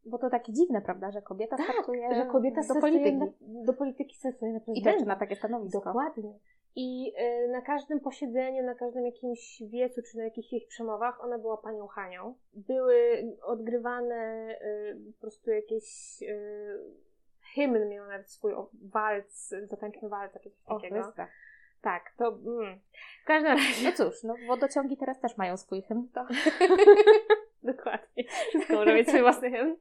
Bo 0.06 0.18
to 0.18 0.30
takie 0.30 0.52
dziwne, 0.52 0.80
prawda, 0.82 1.10
że 1.10 1.22
kobieta 1.22 1.56
tak, 1.56 1.66
startuje 1.66 2.14
że 2.14 2.26
kobieta 2.26 2.60
do 2.74 2.80
polityki. 2.80 3.16
Na, 3.16 3.26
do 3.40 3.72
polityki 3.72 4.16
stosuje 4.16 4.52
na 4.52 4.58
I 4.58 4.60
prezydenta. 4.60 4.98
też 4.98 5.06
na 5.06 5.16
takie 5.16 5.36
stanowisko. 5.36 5.80
Dokładnie. 5.80 6.38
I 6.78 7.12
y, 7.44 7.48
na 7.48 7.60
każdym 7.60 8.00
posiedzeniu, 8.00 8.62
na 8.62 8.74
każdym 8.74 9.06
jakimś 9.06 9.62
wiecu, 9.70 10.00
czy 10.02 10.16
na 10.18 10.24
jakichś 10.24 10.52
ich 10.52 10.66
przemowach, 10.68 11.24
ona 11.24 11.38
była 11.38 11.56
panią 11.56 11.86
Hanią. 11.86 12.34
Były 12.54 13.22
odgrywane 13.42 14.48
y, 14.62 15.12
po 15.14 15.20
prostu 15.20 15.50
jakieś 15.50 16.22
y, 16.22 17.05
hymn, 17.56 17.88
miał 17.88 18.06
nawet 18.06 18.30
swój 18.30 18.54
o, 18.54 18.70
walc, 18.82 19.48
zatańczmy 19.48 20.08
walc, 20.08 20.32
czy 20.42 20.50
coś 20.50 20.62
O, 20.66 20.74
takiego. 20.74 21.02
Chryste. 21.02 21.26
Tak, 21.80 22.12
to 22.16 22.28
mm. 22.28 22.80
w 23.22 23.26
każdym 23.26 23.52
razie. 23.52 23.84
No 23.84 23.92
cóż, 23.92 24.22
no 24.22 24.34
wodociągi 24.46 24.96
teraz 24.96 25.20
też 25.20 25.36
mają 25.36 25.56
swój 25.56 25.82
hymn. 25.82 26.08
To... 26.08 26.26
Dokładnie. 27.72 28.24
Wszystko 28.48 28.72
może 28.72 28.94
mieć 28.94 29.08
swój 29.08 29.20
własny 29.20 29.50
hymn. 29.50 29.76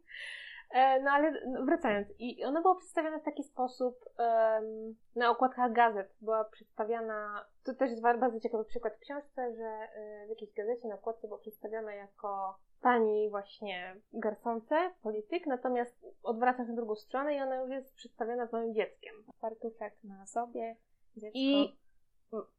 E, 0.75 1.01
No 1.01 1.11
ale 1.11 1.31
no, 1.47 1.65
wracając, 1.65 2.07
i 2.19 2.43
ona 2.45 2.61
była 2.61 2.75
przedstawiana 2.75 3.19
w 3.19 3.23
taki 3.23 3.43
sposób 3.43 3.95
em, 4.17 4.95
na 5.15 5.29
okładkach 5.29 5.71
gazet. 5.71 6.15
Była 6.21 6.43
przedstawiana, 6.43 7.45
to 7.63 7.73
też 7.73 7.89
jest 7.89 8.01
ba- 8.01 8.17
bardzo 8.17 8.39
ciekawy 8.39 8.65
przykład 8.65 8.93
w 8.95 8.99
książce, 8.99 9.55
że 9.55 9.65
e, 9.65 10.25
w 10.25 10.29
jakiejś 10.29 10.53
gazecie 10.53 10.87
na 10.87 10.95
okładce 10.95 11.27
była 11.27 11.39
przedstawiana 11.39 11.93
jako 11.93 12.55
pani 12.81 13.29
właśnie 13.29 13.95
garsonce, 14.13 14.75
polityk, 15.03 15.47
natomiast 15.47 16.05
odwraca 16.23 16.63
się 16.63 16.69
na 16.69 16.75
drugą 16.75 16.95
stronę 16.95 17.35
i 17.35 17.41
ona 17.41 17.55
już 17.55 17.69
jest 17.69 17.95
przedstawiona 17.95 18.47
z 18.47 18.53
małym 18.53 18.73
dzieckiem. 18.73 19.15
Fartuszek 19.41 19.93
na 20.03 20.25
sobie, 20.25 20.75
dziecko. 21.17 21.29
I, 21.39 21.75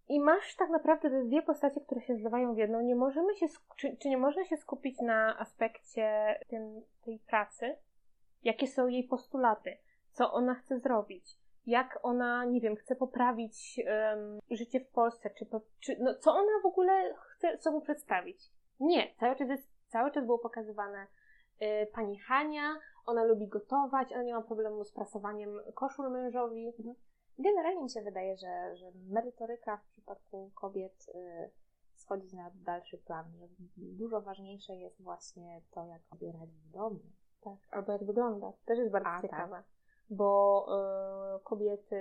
I 0.09 0.21
masz 0.21 0.57
tak 0.57 0.71
naprawdę 0.71 1.11
te 1.11 1.25
dwie 1.25 1.43
postacie, 1.43 1.81
które 1.81 2.01
się 2.01 2.17
zlewają 2.17 2.55
w 2.55 2.59
jedną. 2.59 2.81
Nie 2.81 2.97
możemy 2.97 3.35
się, 3.35 3.47
czy, 3.77 3.97
czy 3.97 4.09
nie 4.09 4.19
można 4.19 4.45
się 4.45 4.57
skupić 4.57 5.01
na 5.01 5.39
aspekcie 5.39 6.35
tym, 6.49 6.83
tej 7.05 7.19
pracy? 7.19 7.77
Jakie 8.43 8.67
są 8.67 8.89
jej 8.89 9.05
postulaty? 9.05 9.79
Co 10.13 10.33
ona 10.33 10.55
chce 10.55 10.79
zrobić? 10.79 11.39
Jak 11.67 11.99
ona, 12.03 12.45
nie 12.45 12.61
wiem, 12.61 12.77
chce 12.77 12.97
poprawić 12.97 13.81
em, 13.87 14.39
życie 14.51 14.81
w 14.81 14.89
Polsce? 14.89 15.31
Czy, 15.31 15.47
czy 15.81 15.97
no, 16.01 16.15
co 16.15 16.33
ona 16.35 16.63
w 16.63 16.67
ogóle 16.67 17.15
chce 17.15 17.59
sobą 17.59 17.81
przedstawić? 17.81 18.51
Nie, 18.81 19.15
cały 19.15 19.37
czas, 19.37 19.49
cały 19.89 20.11
czas 20.11 20.25
było 20.25 20.39
pokazywane 20.39 21.07
y, 21.63 21.87
pani 21.93 22.19
Hania, 22.19 22.75
ona 23.07 23.25
lubi 23.25 23.49
gotować, 23.49 24.13
ona 24.13 24.23
nie 24.23 24.35
ma 24.35 24.43
problemu 24.43 24.85
z 24.85 24.93
prasowaniem 24.93 25.61
koszul 25.75 26.11
mężowi. 26.11 26.73
Generalnie 27.39 27.83
mi 27.83 27.91
się 27.91 28.03
wydaje, 28.03 28.37
że, 28.37 28.77
że 28.77 28.93
merytoryka 29.09 29.77
w 29.77 29.87
przypadku 29.87 30.51
kobiet 30.55 31.07
y, 31.15 31.51
schodzi 31.95 32.37
na 32.37 32.51
dalszy 32.55 32.99
plan, 32.99 33.25
że 33.39 33.47
dużo 33.77 34.21
ważniejsze 34.21 34.77
jest 34.77 35.03
właśnie 35.03 35.63
to, 35.71 35.85
jak 35.85 36.05
sobie 36.05 36.33
radzi 36.33 36.61
w 36.69 36.71
domu. 36.71 37.01
Tak, 37.47 37.77
albo 37.77 37.93
jak 37.93 38.05
wygląda. 38.05 38.53
To 38.53 38.59
też 38.65 38.79
jest 38.79 38.91
bardzo 38.93 39.09
A, 39.09 39.13
tak. 39.13 39.23
ciekawe. 39.23 39.63
Bo 40.11 40.67
y, 41.37 41.45
kobiety 41.45 41.97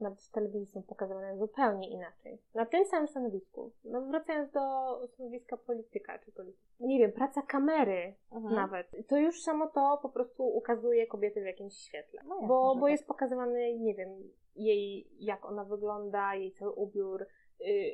nawet 0.00 0.20
w 0.22 0.30
telewizji 0.30 0.66
są 0.66 0.82
pokazywane 0.82 1.38
zupełnie 1.38 1.88
inaczej. 1.90 2.38
Na 2.54 2.66
tym 2.66 2.84
samym 2.84 3.08
stanowisku. 3.08 3.70
No, 3.84 4.00
wracając 4.00 4.50
do 4.50 4.60
stanowiska 5.06 5.56
polityka 5.56 6.18
czy 6.18 6.32
polityka. 6.32 6.64
Nie 6.80 6.98
wiem, 6.98 7.12
praca 7.12 7.42
kamery 7.42 8.14
Mhm. 8.32 8.54
nawet. 8.54 8.86
To 9.08 9.16
już 9.16 9.42
samo 9.42 9.66
to 9.68 9.98
po 10.02 10.08
prostu 10.08 10.44
ukazuje 10.44 11.06
kobiety 11.06 11.42
w 11.42 11.46
jakimś 11.46 11.74
świetle. 11.74 12.22
No 12.28 12.40
bo 12.40 12.74
bo 12.74 12.80
tak. 12.80 12.90
jest 12.90 13.06
pokazywany, 13.06 13.78
nie 13.78 13.94
wiem, 13.94 14.30
jej, 14.56 15.08
jak 15.18 15.44
ona 15.44 15.64
wygląda, 15.64 16.34
jej 16.34 16.52
cały 16.52 16.72
ubiór, 16.72 17.26
y, 17.60 17.92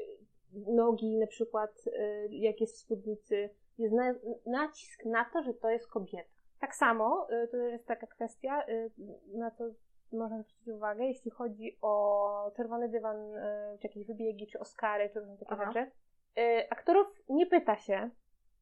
nogi 0.53 1.19
na 1.19 1.27
przykład, 1.27 1.71
y, 1.87 2.29
jak 2.31 2.61
jest 2.61 2.75
w 2.75 2.79
spódnicy. 2.79 3.51
Jest 3.79 3.95
na, 3.95 4.15
nacisk 4.47 5.05
na 5.05 5.25
to, 5.25 5.43
że 5.43 5.55
to 5.55 5.71
jest 5.71 5.89
kobieta. 5.89 6.36
Tak 6.61 6.75
samo, 6.75 7.27
y, 7.45 7.49
to 7.49 7.57
jest 7.57 7.87
taka 7.87 8.07
kwestia, 8.07 8.63
y, 8.69 8.91
na 9.35 9.51
to 9.51 9.65
można 10.13 10.43
zwrócić 10.43 10.69
uwagę, 10.69 11.05
jeśli 11.05 11.31
chodzi 11.31 11.79
o 11.83 12.51
czerwony 12.57 12.89
dywan, 12.89 13.17
y, 13.17 13.79
czy 13.81 13.87
jakieś 13.87 14.07
wybiegi, 14.07 14.47
czy 14.47 14.59
Oscary, 14.59 15.11
czy 15.11 15.21
różne 15.21 15.37
takie 15.37 15.53
Aha. 15.53 15.73
rzeczy. 15.73 15.91
Aktorów 16.71 17.07
nie 17.29 17.47
pyta 17.47 17.77
się, 17.77 18.11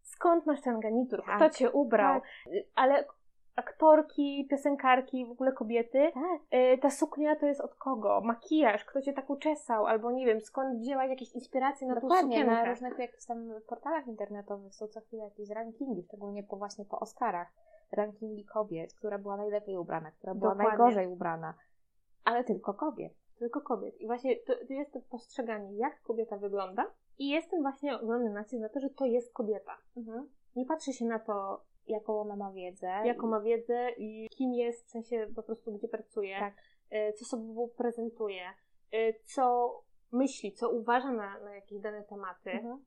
skąd 0.03 0.47
masz 0.47 0.61
ten 0.61 0.81
garnitur, 0.81 1.23
Tak. 1.27 1.37
kto 1.37 1.51
cię 1.51 1.71
ubrał, 1.71 2.21
Tak. 2.21 2.29
Ale 2.75 3.05
aktorki, 3.57 4.47
piosenkarki, 4.51 5.27
w 5.27 5.31
ogóle 5.31 5.53
kobiety, 5.53 6.13
Tak. 6.15 6.81
ta 6.81 6.91
suknia 6.91 7.37
to 7.37 7.47
jest 7.47 7.61
od 7.61 7.75
kogo? 7.75 8.21
Makijaż, 8.25 8.85
kto 8.85 9.03
cię 9.03 9.13
tak 9.13 9.31
uczesał, 9.31 9.87
albo 9.87 10.11
nie 10.11 10.27
wiem, 10.27 10.41
skąd 10.41 10.79
wzięłaś 10.81 11.11
jakieś 11.11 11.33
inspiracje 11.35 11.89
na 11.89 11.95
tą 11.95 12.01
Dokładnie, 12.01 12.37
sukienkę. 12.37 12.63
na 12.63 12.65
różnych 12.65 12.99
jakichś 12.99 13.27
tam 13.27 13.51
portalach 13.69 14.07
internetowych 14.07 14.75
są 14.75 14.89
co 14.89 15.01
chwilę 15.01 15.25
jakieś 15.25 15.51
rankingi, 15.51 16.03
szczególnie 16.03 16.43
po 16.43 16.57
właśnie 16.57 16.85
po 16.85 17.01
Oscarach. 17.01 17.49
Rankingi 17.93 18.45
kobiet, 18.45 18.95
która 18.95 19.19
była 19.19 19.37
najlepiej 19.37 19.77
ubrana, 19.77 20.11
która 20.11 20.35
była 20.35 20.51
Dokładnie. 20.55 20.79
najgorzej 20.79 21.07
ubrana. 21.07 21.55
Ale 22.25 22.45
tylko 22.45 22.75
kobiet. 22.75 23.13
tylko 23.39 23.61
kobiet. 23.61 24.01
I 24.01 24.07
właśnie 24.07 24.37
to, 24.37 24.55
to 24.69 24.73
jest 24.73 24.93
to 24.93 25.01
postrzeganie, 25.01 25.77
jak 25.77 26.03
kobieta 26.03 26.37
wygląda 26.37 26.87
i 27.19 27.29
jest 27.29 27.51
ten 27.51 27.63
właśnie 27.63 28.01
ogromny 28.01 28.31
nacisk 28.31 28.63
na 28.63 28.69
to, 28.69 28.81
że 28.81 28.91
to 28.91 29.05
jest 29.05 29.33
kobieta. 29.33 29.77
Nie 30.57 30.67
patrzy 30.67 30.93
się 30.93 31.05
na 31.05 31.19
to, 31.19 31.63
Jaką 31.87 32.21
ona 32.21 32.37
ma 32.37 32.53
wiedzę. 32.53 32.87
jaką 33.05 33.27
ma 33.27 33.41
wiedzę 33.41 33.91
i 33.97 34.29
kim 34.29 34.53
jest, 34.55 34.87
w 34.87 34.91
sensie 34.91 35.27
po 35.37 35.43
prostu 35.43 35.73
gdzie 35.73 35.89
pracuje, 35.89 36.39
Tak. 36.39 36.55
e, 36.91 37.13
co 37.13 37.25
sobą 37.25 37.69
prezentuje, 37.77 38.43
e, 38.93 39.13
co 39.25 39.75
myśli, 40.13 40.53
co 40.53 40.71
uważa 40.71 41.13
na, 41.13 41.41
na 41.41 41.55
jakieś 41.55 41.81
dane 41.81 42.03
tematy. 42.05 42.51
Mhm. 42.51 42.85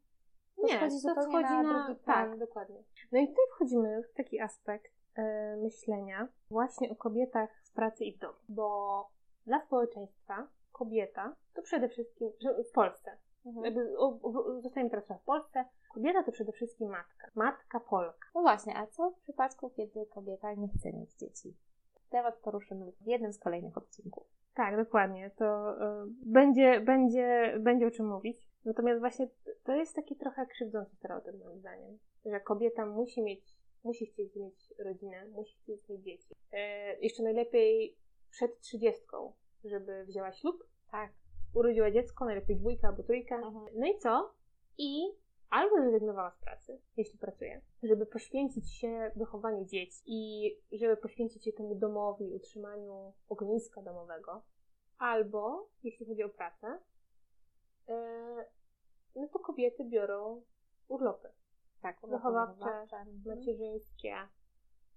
To 0.62 0.68
Nie, 0.68 0.78
schodzi 0.78 1.16
to 1.16 1.22
schodzi 1.24 1.44
na 1.44 1.64
na, 1.64 1.86
drugi 1.86 2.00
plan. 2.04 2.30
Tak, 2.30 2.40
dokładnie. 2.40 2.84
No 3.12 3.20
i 3.20 3.28
tutaj 3.28 3.46
wchodzimy 3.56 4.04
w 4.04 4.14
taki 4.14 4.40
aspekt 4.40 4.92
e, 5.16 5.58
myślenia 5.58 6.28
właśnie 6.50 6.92
o 6.92 6.96
kobietach 6.96 7.50
w 7.64 7.74
pracy 7.74 8.06
i 8.06 8.14
w 8.18 8.20
domu. 8.20 8.38
Bo 8.50 9.10
dla 9.46 9.62
społeczeństwa 9.62 10.48
kobieta 10.72 11.36
to 11.54 11.62
przede 11.62 11.90
wszystkim, 11.90 12.32
w 12.70 12.72
Polsce, 12.72 13.18
Mhm. 13.46 13.66
jakby 13.66 13.98
o, 13.98 14.20
o, 14.24 14.62
zostajemy 14.62 14.90
teraz 14.90 15.22
w 15.22 15.26
Polsce, 15.26 15.66
kobieta 15.94 16.24
to 16.24 16.32
przede 16.32 16.52
wszystkim 16.52 16.90
matka. 16.90 17.28
Matka 17.36 17.80
Polka. 17.80 18.28
No 18.36 18.42
właśnie, 18.42 18.78
a 18.78 18.88
co 18.88 19.10
w 19.12 19.20
przypadku, 19.20 19.70
kiedy 19.70 20.06
kobieta 20.06 20.54
nie 20.54 20.68
chce 20.68 20.94
mieć 20.94 21.14
dzieci? 21.14 21.58
Temat 22.10 22.38
poruszymy 22.38 22.92
w 23.02 23.08
jednym 23.08 23.34
z 23.34 23.40
kolejnych 23.40 23.78
odcinków. 23.78 24.24
Tak, 24.56 24.78
dokładnie. 24.78 25.32
To 25.38 25.74
y, 25.74 26.08
będzie, 26.26 26.80
będzie, 26.82 27.56
będzie 27.60 27.88
o 27.88 27.92
czym 27.92 28.08
mówić. 28.08 28.47
Natomiast 28.68 29.00
właśnie 29.00 29.28
to 29.64 29.72
jest 29.76 29.96
taki 29.96 30.16
trochę 30.16 30.46
krzywdzący 30.46 30.96
stereotyp 30.96 31.40
moim 31.40 31.60
zdaniem, 31.60 32.00
że 32.26 32.40
kobieta 32.40 32.86
musi 32.86 33.22
mieć, 33.22 33.58
musi 33.84 34.06
chcieć 34.06 34.36
mieć 34.36 34.74
rodzinę, 34.80 35.26
musi 35.28 35.58
chcieć 35.58 35.90
mieć 35.90 36.02
dzieci. 36.02 36.36
E, 36.52 36.94
jeszcze 37.00 37.24
najlepiej 37.24 37.98
przed 38.32 38.60
trzydziestką, 38.60 39.34
żeby 39.64 40.06
wzięła 40.06 40.32
ślub, 40.32 40.68
Tak. 40.92 41.12
urodziła 41.54 41.92
dziecko, 41.92 42.26
najlepiej 42.26 42.56
dwójka 42.56 42.88
albo 42.88 43.04
trójka. 43.04 43.36
Mhm. 43.36 43.66
No 43.76 43.88
i 43.88 43.98
co? 43.98 44.34
I 44.78 45.02
albo 45.50 45.76
zrezygnowała 45.82 46.32
z 46.32 46.40
pracy, 46.40 46.80
jeśli 46.98 47.20
pracuje, 47.20 47.62
żeby 47.84 48.06
poświęcić 48.06 48.74
się 48.74 49.12
wychowaniu 49.16 49.66
dzieci 49.66 50.02
i 50.06 50.52
żeby 50.72 50.98
poświęcić 50.98 51.44
się 51.46 51.54
temu 51.54 51.76
domowi, 51.76 52.34
utrzymaniu 52.36 53.14
ogniska 53.30 53.82
domowego, 53.82 54.42
albo, 54.98 55.70
jeśli 55.84 56.06
chodzi 56.06 56.24
o 56.24 56.30
pracę, 56.30 56.80
no 59.16 59.28
to 59.28 59.40
kobiety 59.40 59.84
biorą 59.86 60.42
urlopy 60.88 61.30
Tak, 61.82 61.98
Wychowawcze, 62.08 62.66
Mhm. 62.66 63.22
macierzyńskie. 63.26 64.16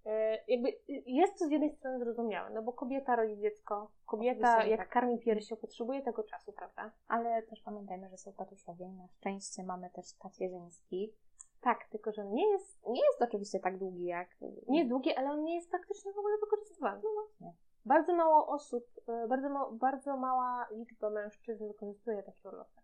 E, 0.06 0.38
jakby 0.48 0.76
jest 1.06 1.38
to 1.38 1.46
z 1.46 1.50
jednej 1.50 1.70
strony 1.70 1.98
zrozumiałe, 1.98 2.50
no 2.50 2.62
bo 2.62 2.72
kobieta 2.72 3.16
rodzi 3.16 3.36
dziecko, 3.38 3.90
kobieta 4.06 4.48
Oczywiście, 4.48 4.70
jak 4.70 4.80
tak. 4.80 4.88
karmi 4.88 5.18
piersią 5.18 5.56
potrzebuje 5.56 6.02
tego 6.02 6.22
czasu, 6.24 6.52
prawda? 6.52 6.90
Ale 7.08 7.42
też 7.42 7.62
pamiętajmy, 7.62 8.08
że 8.08 8.16
są 8.16 8.32
tatusiowie 8.32 8.88
na 8.88 9.08
szczęście 9.08 9.62
mamy 9.64 9.90
też 9.90 10.12
tacierzyński. 10.12 11.12
Tak, 11.60 11.84
tylko 11.90 12.12
że 12.12 12.24
nie 12.24 12.50
jest 12.52 12.86
Nie 12.86 13.00
jest 13.04 13.22
oczywiście 13.22 13.60
tak 13.60 13.78
długi 13.78 14.04
jak... 14.04 14.28
nie 14.68 14.78
jest 14.78 14.90
długi, 14.90 15.14
ale 15.14 15.30
on 15.30 15.44
nie 15.44 15.54
jest 15.54 15.70
praktycznie 15.70 16.12
w 16.12 16.18
ogóle 16.18 16.38
wykorzystywany. 16.38 17.00
No 17.04 17.10
właśnie. 17.14 17.52
Bardzo 17.84 18.14
mało 18.14 18.46
osób, 18.46 18.84
e, 19.08 19.28
bardzo, 19.28 19.48
ma, 19.48 19.70
bardzo 19.72 20.16
mała 20.16 20.66
liczba 20.70 21.10
mężczyzn 21.10 21.68
wykorzystuje 21.68 22.22
takie 22.22 22.48
urlopy. 22.48 22.79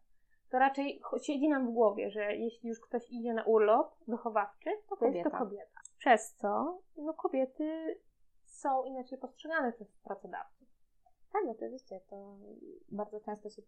To 0.50 0.59
raczej 0.59 1.02
siedzi 1.22 1.48
nam 1.48 1.66
w 1.66 1.72
głowie, 1.72 2.11
że 2.11 2.37
jeśli 2.37 2.68
już 2.68 2.80
ktoś 2.80 3.11
idzie 3.11 3.35
na 3.35 3.44
urlop 3.44 3.96
wychowawczy, 4.09 4.70
to, 4.88 4.96
to 4.96 5.06
jest 5.06 5.24
to 5.24 5.30
Kobieta. 5.30 5.38
kobieta. 5.38 5.80
Przez 5.98 6.35
co 6.35 6.78
no, 6.96 7.14
kobiety 7.14 7.98
są 8.44 8.85
inaczej 8.85 9.18
postrzegane 9.18 9.72
przez 9.72 9.88
pracodawców. 10.04 10.66
Tak, 11.32 11.42
oczywiście. 11.56 12.00
To 12.11 12.37
bardzo 12.88 13.20
często 13.20 13.50
się 13.50 13.62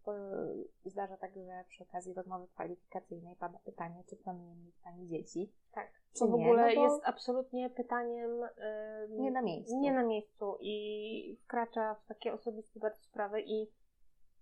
zdarza 0.84 1.16
tak, 1.16 1.34
że 1.34 1.64
przy 1.68 1.82
okazji 1.84 2.14
rozmowy 2.14 2.46
kwalifikacyjnej 2.48 3.36
pada 3.36 3.58
pytanie, 3.58 4.04
czy 4.06 4.16
planuje 4.16 4.54
mieć 4.54 4.74
Pani 4.84 5.06
dzieci. 5.06 5.52
Tak. 5.72 5.90
Czy 6.12 6.18
To 6.18 6.26
w 6.26 6.34
ogóle 6.34 6.74
No 6.74 6.82
jest 6.82 7.02
absolutnie 7.04 7.70
pytaniem 7.70 8.42
em, 8.42 9.22
Nie 9.22 9.30
na 9.30 9.42
miejscu. 9.42 9.80
Nie 9.80 9.92
na 9.92 10.02
miejscu 10.02 10.56
i 10.60 11.36
wkracza 11.44 11.94
w 11.94 12.06
takie 12.06 12.32
osobiste 12.32 12.80
bardzo 12.80 13.02
sprawy 13.02 13.42
i 13.42 13.66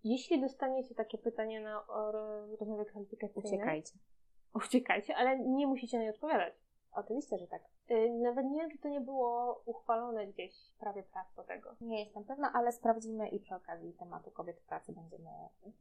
jeśli 0.05 0.41
dostaniecie 0.41 0.95
takie 0.95 1.19
pytanie 1.19 1.61
na 1.61 1.87
o, 1.87 2.13
rozmowie 2.61 2.85
kwalifikacyjnej, 2.85 3.53
Uciekajcie. 3.53 3.93
uciekajcie, 4.55 5.17
ale 5.17 5.39
nie 5.39 5.67
musicie 5.67 5.99
na 5.99 6.05
nie 6.05 6.11
odpowiadać. 6.11 6.55
Oczywiście, 6.93 7.39
że 7.39 7.47
tak. 7.47 7.63
Y, 7.91 8.11
Nawet 8.23 8.47
nie 8.47 8.61
wiem, 8.61 8.71
czy 8.71 8.79
to 8.79 8.89
nie 8.89 9.01
było 9.01 9.63
uchwalone 9.67 10.27
gdzieś 10.27 10.53
prawie 10.81 11.03
prac 11.03 11.35
do 11.35 11.45
tego. 11.45 11.71
Nie 11.81 12.01
jestem 12.05 12.25
pewna, 12.25 12.53
ale 12.55 12.73
sprawdzimy 12.73 13.29
i 13.29 13.41
przy 13.41 13.55
okazji 13.55 13.93
tematu 13.93 14.31
kobiet 14.31 14.57
w 14.61 14.67
pracy 14.67 14.93
będziemy. 14.93 15.31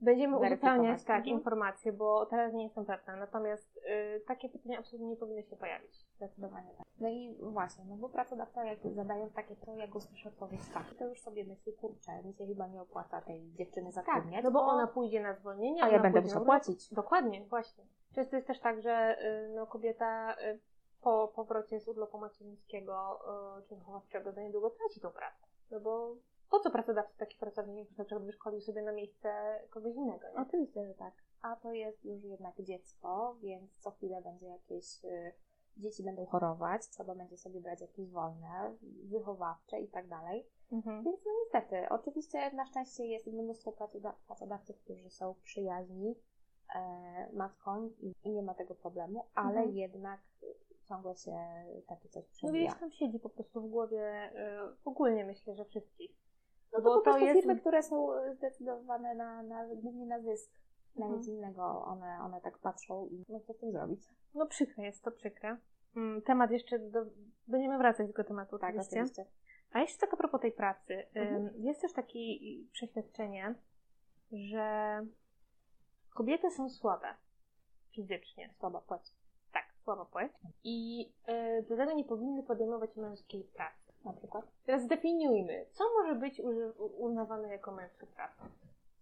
Będziemy 0.01 0.37
uzupełniać 0.37 1.03
tak, 1.03 1.17
Mhm. 1.17 1.37
informacje, 1.37 1.93
bo 1.93 2.25
teraz 2.25 2.53
nie 2.53 2.63
jestem 2.63 2.85
pewna. 2.85 3.15
Natomiast 3.15 3.77
y, 3.77 4.21
takie 4.27 4.49
pytania 4.49 4.79
absolutnie 4.79 5.07
nie 5.09 5.15
powinny 5.15 5.43
się 5.43 5.55
pojawić. 5.55 6.05
Zdecydowanie 6.15 6.69
tak. 6.77 6.85
No 6.99 7.09
i 7.09 7.35
właśnie, 7.41 7.85
no 7.85 7.95
bo 7.95 8.09
pracodawca 8.09 8.63
jak 8.65 8.79
zadając 8.95 9.33
takie 9.33 9.55
to, 9.55 9.75
jak 9.75 9.95
usłyszy 9.95 10.29
odpowiedź 10.29 10.61
tak, 10.73 10.93
to 10.99 11.07
już 11.07 11.21
sobie 11.21 11.43
myśli, 11.45 11.73
kurczę, 11.73 12.23
mi 12.23 12.33
się 12.33 12.45
chyba 12.47 12.67
nie 12.67 12.81
opłaca 12.81 13.21
tej 13.21 13.51
dziewczyny 13.53 13.91
zatrudniać. 13.91 14.43
no 14.43 14.51
bo 14.51 14.61
ona 14.61 14.87
pójdzie 14.87 15.21
na 15.21 15.33
zwolnienie, 15.33 15.83
a 15.83 15.89
ja 15.89 15.99
będę 15.99 16.21
musiał 16.21 16.45
płacić. 16.45 16.93
Dokładnie, 16.93 17.45
właśnie. 17.45 17.83
Często 18.13 18.35
jest 18.35 18.47
też 18.47 18.59
tak, 18.59 18.81
że 18.81 19.17
y, 19.21 19.49
no, 19.55 19.67
kobieta 19.67 20.35
y, 20.41 20.59
po 21.05 21.27
powrocie 21.27 21.79
z 21.79 21.87
urlopu 21.87 22.17
macierzyńskiego 22.17 23.19
y, 23.59 23.63
czy 23.67 23.75
wychowawczego 23.75 24.31
za 24.31 24.41
niedługo 24.41 24.69
traci 24.69 24.99
tą 24.99 25.11
pracę. 25.11 25.45
No 25.71 25.79
bo 25.79 26.15
po 26.49 26.59
co 26.59 26.71
pracodawca 26.71 27.13
taki 27.17 27.37
pracownik 27.37 27.97
na 27.97 28.05
przykład 28.05 28.25
wyszkolił 28.25 28.61
sobie 28.61 28.81
na 28.81 28.91
miejsce 28.91 29.59
kogoś 29.69 29.95
innego, 29.95 30.27
nie? 30.29 30.39
Oczywiście, 30.41 30.87
że 30.87 30.93
tak. 30.93 31.13
A 31.41 31.55
to 31.55 31.71
jest 31.73 32.05
już 32.05 32.23
jednak 32.23 32.61
dziecko, 32.61 33.35
więc 33.41 33.77
co 33.79 33.91
chwilę 33.91 34.21
będzie 34.21 34.45
jakieś. 34.47 35.05
y, 35.05 35.31
Dzieci 35.77 36.03
będą 36.03 36.25
chorować, 36.25 36.87
trzeba 36.87 37.15
będzie 37.15 37.37
sobie 37.37 37.61
brać 37.61 37.81
jakieś 37.81 38.09
wolne, 38.11 38.75
wychowawcze 39.03 39.79
i 39.79 39.87
tak 39.87 40.07
dalej. 40.07 40.47
Mhm. 40.71 41.03
Więc 41.03 41.25
no 41.25 41.31
niestety, 41.43 41.89
oczywiście 41.89 42.51
na 42.51 42.65
szczęście 42.65 43.05
jest 43.05 43.27
mnóstwo 43.27 43.71
pracoda- 43.71 44.13
pracodawców, 44.27 44.79
którzy 44.79 45.09
są 45.09 45.35
przyjaźni 45.43 46.15
e, 46.75 47.29
matkom 47.33 47.89
i, 47.99 48.13
i 48.23 48.31
nie 48.31 48.41
ma 48.43 48.53
tego 48.53 48.75
problemu, 48.75 49.25
ale 49.35 49.57
Mhm. 49.59 49.75
jednak 49.75 50.19
ciągle 50.89 51.15
się 51.15 51.31
takie 51.87 52.09
coś 52.09 52.23
No 52.25 52.31
przewija. 52.33 52.67
gdzieś 52.69 52.79
tam 52.79 52.91
siedzi 52.91 53.19
po 53.19 53.29
prostu 53.29 53.61
w 53.61 53.69
głowie 53.69 54.31
y, 54.33 54.75
ogólnie 54.85 55.25
myślę, 55.25 55.55
że 55.55 55.65
wszystkich. 55.65 56.11
No 56.73 56.79
to 56.79 56.83
bo 56.83 57.01
po 57.01 57.11
to 57.11 57.17
jest- 57.17 57.33
firmy, 57.39 57.59
które 57.59 57.83
są 57.83 58.07
zdecydowane 58.35 59.15
na, 59.15 59.43
na, 59.43 59.65
głównie 59.75 60.05
na 60.05 60.19
zysk, 60.21 60.51
na 60.95 61.05
Mhm. 61.05 61.19
nic 61.21 61.29
innego, 61.29 61.85
one, 61.85 62.19
one 62.23 62.41
tak 62.41 62.57
patrzą 62.57 63.07
i 63.07 63.23
no 63.29 63.39
co 63.39 63.53
z 63.53 63.57
tym 63.57 63.71
zrobić? 63.71 64.01
No 64.33 64.45
przykre 64.45 64.83
jest 64.85 65.03
to, 65.03 65.11
przykre. 65.11 65.57
Mm, 65.95 66.21
Temat 66.21 66.51
jeszcze, 66.51 66.79
do, 66.79 67.05
będziemy 67.47 67.77
wracać 67.77 68.07
do 68.07 68.13
tego 68.13 68.27
tematu 68.27 68.59
Tak, 68.59 68.69
oczywiście. 68.69 68.95
oczywiście. 69.01 69.25
A 69.71 69.79
jeszcze 69.79 69.99
tak 69.99 70.13
a 70.13 70.17
propos 70.17 70.41
tej 70.41 70.51
pracy. 70.51 70.93
Mhm. 71.13 71.35
ym, 71.47 71.49
Jest 71.65 71.81
też 71.81 71.93
takie 71.93 72.19
przeświadczenie, 72.71 73.55
że 74.31 74.99
kobiety 76.15 76.51
są 76.51 76.69
słabe 76.69 77.07
fizycznie. 77.91 78.53
Słaba 78.59 78.81
płeć. 78.81 79.01
Płeć. 80.11 80.31
I 80.63 81.09
y, 81.29 81.65
dlatego 81.67 81.93
nie 81.93 82.03
powinny 82.03 82.43
podejmować 82.43 82.95
męskiej 82.95 83.43
pracy. 83.43 83.93
Na 84.05 84.13
przykład. 84.13 84.45
Teraz 84.65 84.83
zdefiniujmy, 84.83 85.65
co 85.71 85.83
może 85.93 86.15
być 86.15 86.41
uznawane 86.97 87.47
jako 87.49 87.71
męska 87.71 88.05
praca. 88.05 88.45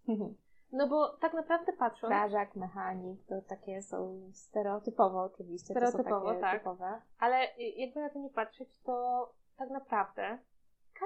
No 0.72 0.88
bo 0.88 1.08
tak 1.08 1.34
naprawdę 1.34 1.72
patrząc, 1.72 2.10
Strażak, 2.10 2.56
mechanik, 2.56 3.24
to 3.26 3.42
takie 3.42 3.82
są 3.82 4.30
stereotypowo 4.32 5.22
oczywiście. 5.22 5.74
Stereotypowo, 5.74 6.20
to 6.20 6.20
są 6.20 6.26
takie 6.26 6.40
tak. 6.40 6.60
typowe. 6.60 7.00
ale 7.18 7.56
y, 7.58 7.62
jakby 7.62 8.00
na 8.00 8.10
to 8.10 8.18
nie 8.18 8.30
patrzeć, 8.30 8.78
to 8.78 9.28
tak 9.56 9.70
naprawdę 9.70 10.38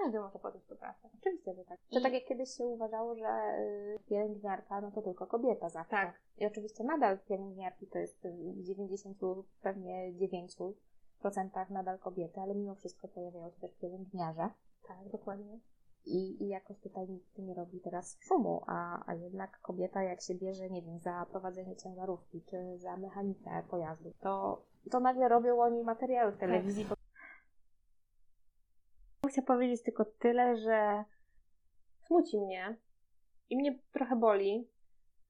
każdy 0.03 0.21
może 0.21 0.39
podjąć 0.39 0.65
tę 0.67 0.77
pracę. 0.77 1.09
Oczywiście, 1.21 1.55
że 1.55 1.65
tak. 1.65 1.79
Że 1.93 2.01
I- 2.01 2.03
tak 2.03 2.13
jak 2.13 2.25
kiedyś 2.25 2.51
się 2.51 2.65
uważało, 2.67 3.15
że 3.15 3.59
y, 3.59 3.99
pielęgniarka, 4.09 4.81
no 4.81 4.91
to 4.91 5.03
tylko 5.03 5.27
kobieta 5.27 5.69
zawsze. 5.69 5.91
Tak. 5.91 6.15
I 6.39 6.47
oczywiście 6.47 6.85
nadal 6.85 7.19
pielęgniarki 7.19 7.87
to 7.87 7.99
jest 7.99 8.25
y, 8.25 8.33
w 8.33 8.63
90, 8.63 9.19
pewnie 9.63 10.13
9% 10.13 11.71
nadal 11.71 11.99
kobiety, 11.99 12.41
ale 12.41 12.55
mimo 12.55 12.75
wszystko 12.75 13.09
pojawiają 13.09 13.51
się 13.51 13.61
też 13.61 13.75
pielęgniarze. 13.75 14.49
Tak, 14.89 15.09
dokładnie. 15.13 15.59
I, 16.07 16.43
I 16.45 16.49
jakoś 16.49 16.79
tutaj 16.79 17.09
nikt 17.09 17.39
nie 17.39 17.55
robi 17.55 17.81
teraz 17.81 18.17
szumu, 18.21 18.63
a, 18.67 19.03
a 19.11 19.15
jednak 19.15 19.61
kobieta 19.61 20.03
jak 20.03 20.21
się 20.21 20.35
bierze, 20.35 20.71
nie 20.71 20.83
wiem, 20.83 20.99
za 20.99 21.27
prowadzenie 21.31 21.77
ciężarówki, 21.77 22.43
czy 22.43 22.79
za 22.79 22.97
mechanikę 22.97 23.63
pojazdu, 23.71 24.13
to, 24.21 24.63
to 24.91 25.01
nagle 25.01 25.29
robią 25.29 25.61
oni 25.61 25.83
materiały 25.83 26.33
w 26.33 26.39
telewizji. 26.39 26.87
Chcę 29.29 29.43
powiedzieć 29.43 29.83
tylko 29.83 30.05
tyle, 30.05 30.57
że 30.57 31.05
smuci 32.07 32.39
mnie 32.39 32.77
i 33.51 33.57
mnie 33.57 33.79
trochę 33.93 34.17
boli 34.17 34.69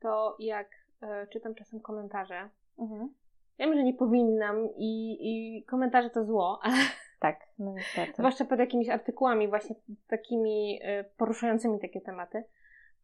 to, 0.01 0.37
jak 0.39 0.69
e, 1.03 1.27
czytam 1.27 1.55
czasem 1.55 1.81
komentarze. 1.81 2.49
Mhm. 2.79 3.15
Wiem, 3.59 3.75
że 3.75 3.83
nie 3.83 3.95
powinnam 3.95 4.69
i, 4.77 5.17
i 5.21 5.65
komentarze 5.65 6.11
to 6.11 6.25
zło, 6.25 6.59
ale 6.63 6.77
Tak, 7.21 7.41
no 7.59 7.73
niestety. 7.73 8.13
zwłaszcza 8.19 8.45
pod 8.45 8.59
jakimiś 8.59 8.89
artykułami 8.89 9.49
właśnie 9.49 9.75
takimi 10.09 10.81
e, 10.83 11.05
poruszającymi 11.05 11.81
takie 11.81 12.01
tematy, 12.01 12.45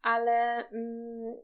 ale 0.01 0.67
mm, 0.69 1.35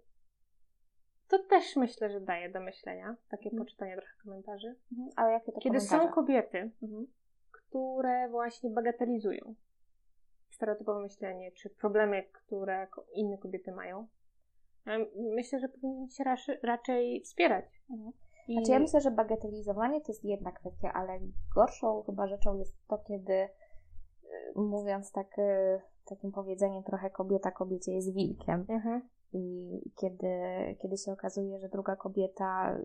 to 1.28 1.40
też 1.40 1.76
myślę, 1.76 2.10
że 2.10 2.22
daje 2.22 2.50
do 2.50 2.60
myślenia, 2.62 3.16
takie 3.30 3.50
Mhm. 3.50 3.64
poczytanie 3.66 3.96
trochę 3.98 4.14
komentarzy. 4.24 4.76
Mhm. 4.92 5.10
Ale 5.16 5.32
jakie 5.32 5.52
to 5.52 5.60
Kiedy 5.60 5.80
są 5.80 5.90
komentarze? 5.90 6.14
kobiety, 6.16 6.72
Mhm. 6.84 7.08
Które 7.71 8.29
właśnie 8.29 8.69
bagatelizują 8.69 9.55
stereotypowe 10.49 11.01
myślenie, 11.01 11.51
czy 11.51 11.69
problemy, 11.69 12.23
które 12.23 12.88
inne 13.13 13.38
kobiety 13.38 13.71
mają. 13.71 14.07
Em, 14.86 15.05
Myślę, 15.15 15.60
że 15.60 15.69
powinniśmy 15.69 16.15
się 16.38 16.57
raczej, 16.63 17.21
wspierać. 17.21 17.65
Mhm. 17.89 18.12
I... 18.47 18.53
Znaczy 18.53 18.71
ja 18.71 18.79
myślę, 18.79 19.01
że 19.01 19.12
bagatelizowanie 19.12 20.01
to 20.01 20.12
jest 20.12 20.23
jedna 20.25 20.51
kwestia, 20.51 20.93
ale 20.93 21.19
gorszą 21.55 22.03
chyba 22.05 22.27
rzeczą 22.27 22.57
jest 22.57 22.88
to, 22.88 22.97
kiedy 22.97 23.34
y, 23.34 23.49
mówiąc 24.55 25.12
tak, 25.12 25.39
y, 25.39 25.81
takim 26.05 26.31
powiedzeniem 26.31 26.84
trochę 26.84 27.10
kobieta 27.10 27.51
kobiecie 27.51 27.91
jest 27.93 28.13
wilkiem 28.13 28.65
Mhm. 28.69 29.10
i 29.34 29.71
kiedy, 30.01 30.27
kiedy 30.81 30.97
się 30.97 31.12
okazuje, 31.12 31.60
że 31.60 31.69
druga 31.69 31.95
kobieta 31.95 32.77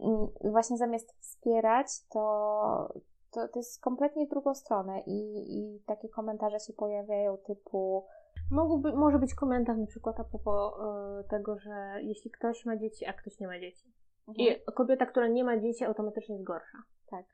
mm, 0.00 0.28
właśnie 0.40 0.76
zamiast 0.76 1.12
wspierać, 1.20 1.86
to, 2.12 2.94
to, 3.30 3.48
to 3.48 3.58
jest 3.58 3.80
kompletnie 3.80 4.26
w 4.26 4.30
drugą 4.30 4.54
stronę 4.54 5.00
i, 5.06 5.44
i 5.58 5.80
takie 5.86 6.08
komentarze 6.08 6.60
się 6.60 6.72
pojawiają 6.72 7.36
typu 7.36 8.04
Mógłby, 8.50 8.92
może 8.92 9.18
być 9.18 9.34
komentarz 9.34 9.78
na 9.78 9.86
przykład 9.86 10.20
a 10.20 10.24
propos 10.24 10.72
e, 10.80 11.24
tego, 11.24 11.58
że 11.58 11.94
jeśli 12.02 12.30
ktoś 12.30 12.64
ma 12.64 12.76
dzieci, 12.76 13.06
a 13.06 13.12
ktoś 13.12 13.40
nie 13.40 13.46
ma 13.46 13.60
dzieci. 13.60 13.92
I 14.36 14.72
kobieta, 14.74 15.06
która 15.06 15.28
nie 15.28 15.44
ma 15.44 15.58
dzieci, 15.58 15.84
automatycznie 15.84 16.34
jest 16.34 16.46
gorsza. 16.46 16.78
Tak. 17.10 17.24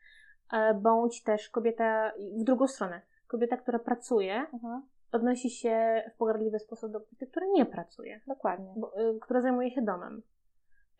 E, 0.52 0.74
Bądź 0.74 1.22
też 1.22 1.50
kobieta 1.50 2.12
w 2.40 2.44
drugą 2.44 2.66
stronę. 2.66 3.02
Kobieta, 3.26 3.56
która 3.56 3.78
pracuje, 3.78 4.46
Mhm. 4.52 4.82
odnosi 5.12 5.50
się 5.50 6.02
w 6.14 6.16
pogardliwy 6.18 6.58
sposób 6.58 6.92
do 6.92 7.00
kobiety, 7.00 7.26
która 7.26 7.46
nie 7.46 7.66
pracuje. 7.66 8.20
Dokładnie. 8.26 8.74
bo, 8.76 9.00
y, 9.00 9.18
która 9.20 9.40
zajmuje 9.40 9.70
się 9.70 9.82
domem. 9.82 10.22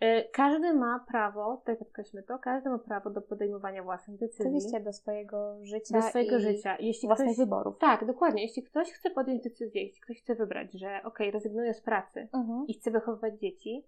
Y, 0.02 0.28
Każdy 0.32 0.74
ma 0.74 1.04
prawo, 1.09 1.56
tutaj 1.56 1.76
podkreślmy 1.76 2.22
to, 2.22 2.38
każdy 2.38 2.70
ma 2.70 2.78
prawo 2.78 3.11
do 3.11 3.22
podejmowania 3.22 3.82
własnych 3.82 4.18
decyzji. 4.18 4.44
Oczywiście 4.44 4.80
do 4.80 4.92
swojego 4.92 5.56
życia 5.62 6.00
do 6.00 6.02
swojego 6.09 6.37
i 6.37 6.40
życia. 6.40 6.76
Jeśli 6.80 7.09
własnych 7.09 7.28
ktoś, 7.28 7.38
wyborów. 7.38 7.78
tak, 7.78 8.06
dokładnie. 8.06 8.42
Jeśli 8.42 8.62
ktoś 8.62 8.92
chce 8.92 9.11
podjąć 9.11 9.42
decyzję, 9.42 9.82
jeśli 9.82 10.00
ktoś 10.00 10.18
chce 10.22 10.35
wybrać, 10.35 10.72
że 10.72 11.00
okej, 11.04 11.30
rezygnuję 11.30 11.74
z 11.74 11.80
pracy 11.80 12.28
Mhm. 12.32 12.64
i 12.68 12.74
chce 12.74 12.90
wychowywać 12.90 13.40
dzieci, 13.40 13.85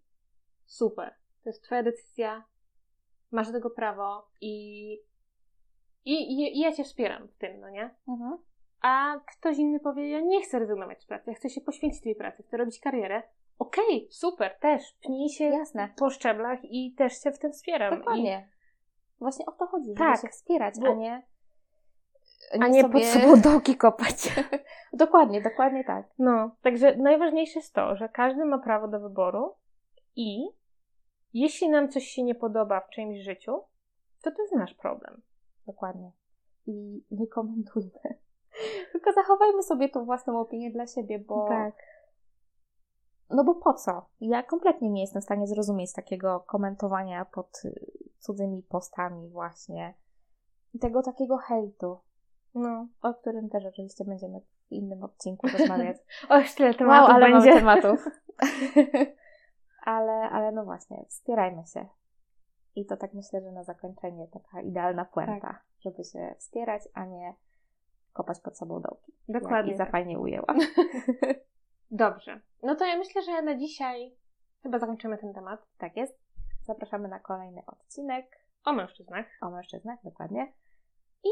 super. 0.66 1.14
To 1.44 1.48
jest 1.48 1.62
twoja 1.62 1.82
decyzja, 1.82 2.44
masz 3.30 3.46
do 3.46 3.52
tego 3.52 3.70
prawo 3.70 4.28
i, 4.40 4.92
i, 6.04 6.12
i, 6.12 6.56
i 6.58 6.60
ja 6.60 6.72
cię 6.72 6.84
wspieram 6.84 7.28
w 7.28 7.36
tym, 7.36 7.60
no 7.60 7.70
nie? 7.70 7.90
Mhm. 8.08 8.38
A 8.80 9.20
ktoś 9.38 9.58
inny 9.58 9.80
powie, 9.80 10.10
ja 10.10 10.20
nie 10.20 10.42
chcę 10.42 10.58
rezygnować 10.58 11.02
z 11.02 11.06
pracy, 11.06 11.30
ja 11.30 11.36
chcę 11.36 11.50
się 11.50 11.60
poświęcić 11.60 12.02
tej 12.02 12.14
pracy, 12.14 12.42
chcę 12.42 12.56
robić 12.56 12.80
karierę. 12.80 13.22
Okej, 13.58 14.08
super, 14.10 14.56
też, 14.60 14.92
pnij 14.92 15.28
się 15.28 15.44
Jasne. 15.44 15.88
po 15.96 16.10
szczeblach 16.10 16.58
i 16.64 16.94
też 16.94 17.18
cię 17.18 17.32
w 17.32 17.38
tym 17.38 17.52
wspieram. 17.52 17.98
Dokładnie. 17.98 18.48
Właśnie 19.18 19.46
o 19.46 19.52
to 19.52 19.66
chodzi, 19.66 19.86
żeby 19.86 19.98
Tak, 19.98 20.20
się 20.20 20.28
wspierać, 20.28 20.74
bo- 20.80 20.88
a 20.88 20.94
nie 20.94 21.22
nie 22.56 22.64
A 22.64 22.68
nie 22.68 22.82
sobie... 22.82 22.92
pod 22.92 23.04
sobą 23.04 23.40
dołki 23.40 23.76
kopać. 23.76 24.34
dokładnie, 24.92 25.42
dokładnie 25.42 25.84
tak. 25.84 26.06
No, 26.18 26.50
także 26.62 26.96
najważniejsze 26.96 27.58
jest 27.58 27.74
to, 27.74 27.96
że 27.96 28.08
każdy 28.08 28.44
ma 28.44 28.58
prawo 28.58 28.88
do 28.88 29.00
wyboru 29.00 29.54
i 30.16 30.48
jeśli 31.34 31.68
nam 31.68 31.88
coś 31.88 32.04
się 32.04 32.22
nie 32.22 32.34
podoba 32.34 32.80
w 32.80 32.90
czyimś 32.90 33.18
życiu, 33.18 33.60
to 34.22 34.30
to 34.30 34.42
jest 34.42 34.54
nasz 34.54 34.74
problem. 34.74 35.22
Dokładnie. 35.66 36.12
I 36.66 37.02
nie 37.10 37.26
komentujmy. 37.26 37.90
Tylko 38.92 39.12
zachowajmy 39.12 39.62
sobie 39.62 39.88
tą 39.88 40.04
własną 40.04 40.40
opinię 40.40 40.70
dla 40.70 40.86
siebie, 40.86 41.18
bo. 41.18 41.48
Tak. 41.48 41.74
No 43.30 43.44
bo 43.44 43.54
po 43.54 43.74
co? 43.74 44.06
Ja 44.20 44.42
kompletnie 44.42 44.90
nie 44.90 45.00
jestem 45.00 45.22
w 45.22 45.24
stanie 45.24 45.46
zrozumieć 45.46 45.92
takiego 45.92 46.40
komentowania 46.40 47.24
pod 47.24 47.60
y, 47.64 47.90
cudzymi 48.18 48.62
postami, 48.62 49.28
właśnie. 49.28 49.94
I 50.74 50.78
tego 50.78 51.02
takiego 51.02 51.36
hejtu, 51.36 51.98
No. 52.54 52.86
o 53.02 53.14
którym 53.14 53.48
też 53.48 53.64
oczywiście 53.66 54.04
będziemy 54.04 54.40
w 54.40 54.72
innym 54.72 55.04
odcinku 55.04 55.46
rozmawiać. 55.58 55.96
O, 56.28 56.40
tyle 56.56 56.74
tematów 56.74 57.08
wow, 57.08 57.16
ale 57.16 57.30
będzie. 57.32 57.50
mamy 57.50 57.60
tematów. 57.60 58.04
ale, 59.94 60.12
ale 60.12 60.52
no 60.52 60.64
właśnie, 60.64 61.04
wspierajmy 61.08 61.66
się. 61.66 61.86
I 62.76 62.86
to 62.86 62.96
tak 62.96 63.14
myślę, 63.14 63.40
że 63.40 63.52
na 63.52 63.64
zakończenie 63.64 64.28
taka 64.28 64.60
idealna 64.60 65.04
puenta, 65.04 65.40
Tak. 65.48 65.64
żeby 65.80 66.04
się 66.04 66.34
wspierać, 66.38 66.82
a 66.94 67.04
nie 67.04 67.34
kopać 68.12 68.40
pod 68.40 68.58
sobą 68.58 68.80
dołki. 68.80 69.12
Dokładnie. 69.28 69.72
Iza 69.72 69.84
tak. 69.84 69.92
fajnie 69.92 70.18
ujęła. 70.18 70.54
Dobrze. 71.90 72.40
No 72.62 72.74
to 72.74 72.84
ja 72.86 72.96
myślę, 72.96 73.22
że 73.22 73.42
na 73.42 73.54
dzisiaj 73.56 74.16
chyba 74.62 74.78
zakończymy 74.78 75.18
ten 75.18 75.34
temat. 75.34 75.66
Tak 75.78 75.96
jest. 75.96 76.18
Zapraszamy 76.62 77.08
na 77.08 77.20
kolejny 77.20 77.62
odcinek 77.66 78.38
O 78.64 78.72
mężczyznach. 78.72 79.26
o 79.40 79.50
mężczyznach, 79.50 79.98
dokładnie. 80.04 80.52
I 81.24 81.28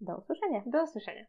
do 0.00 0.16
usłyszenia. 0.16 0.62
Do 0.66 0.84
usłyszenia. 0.84 1.26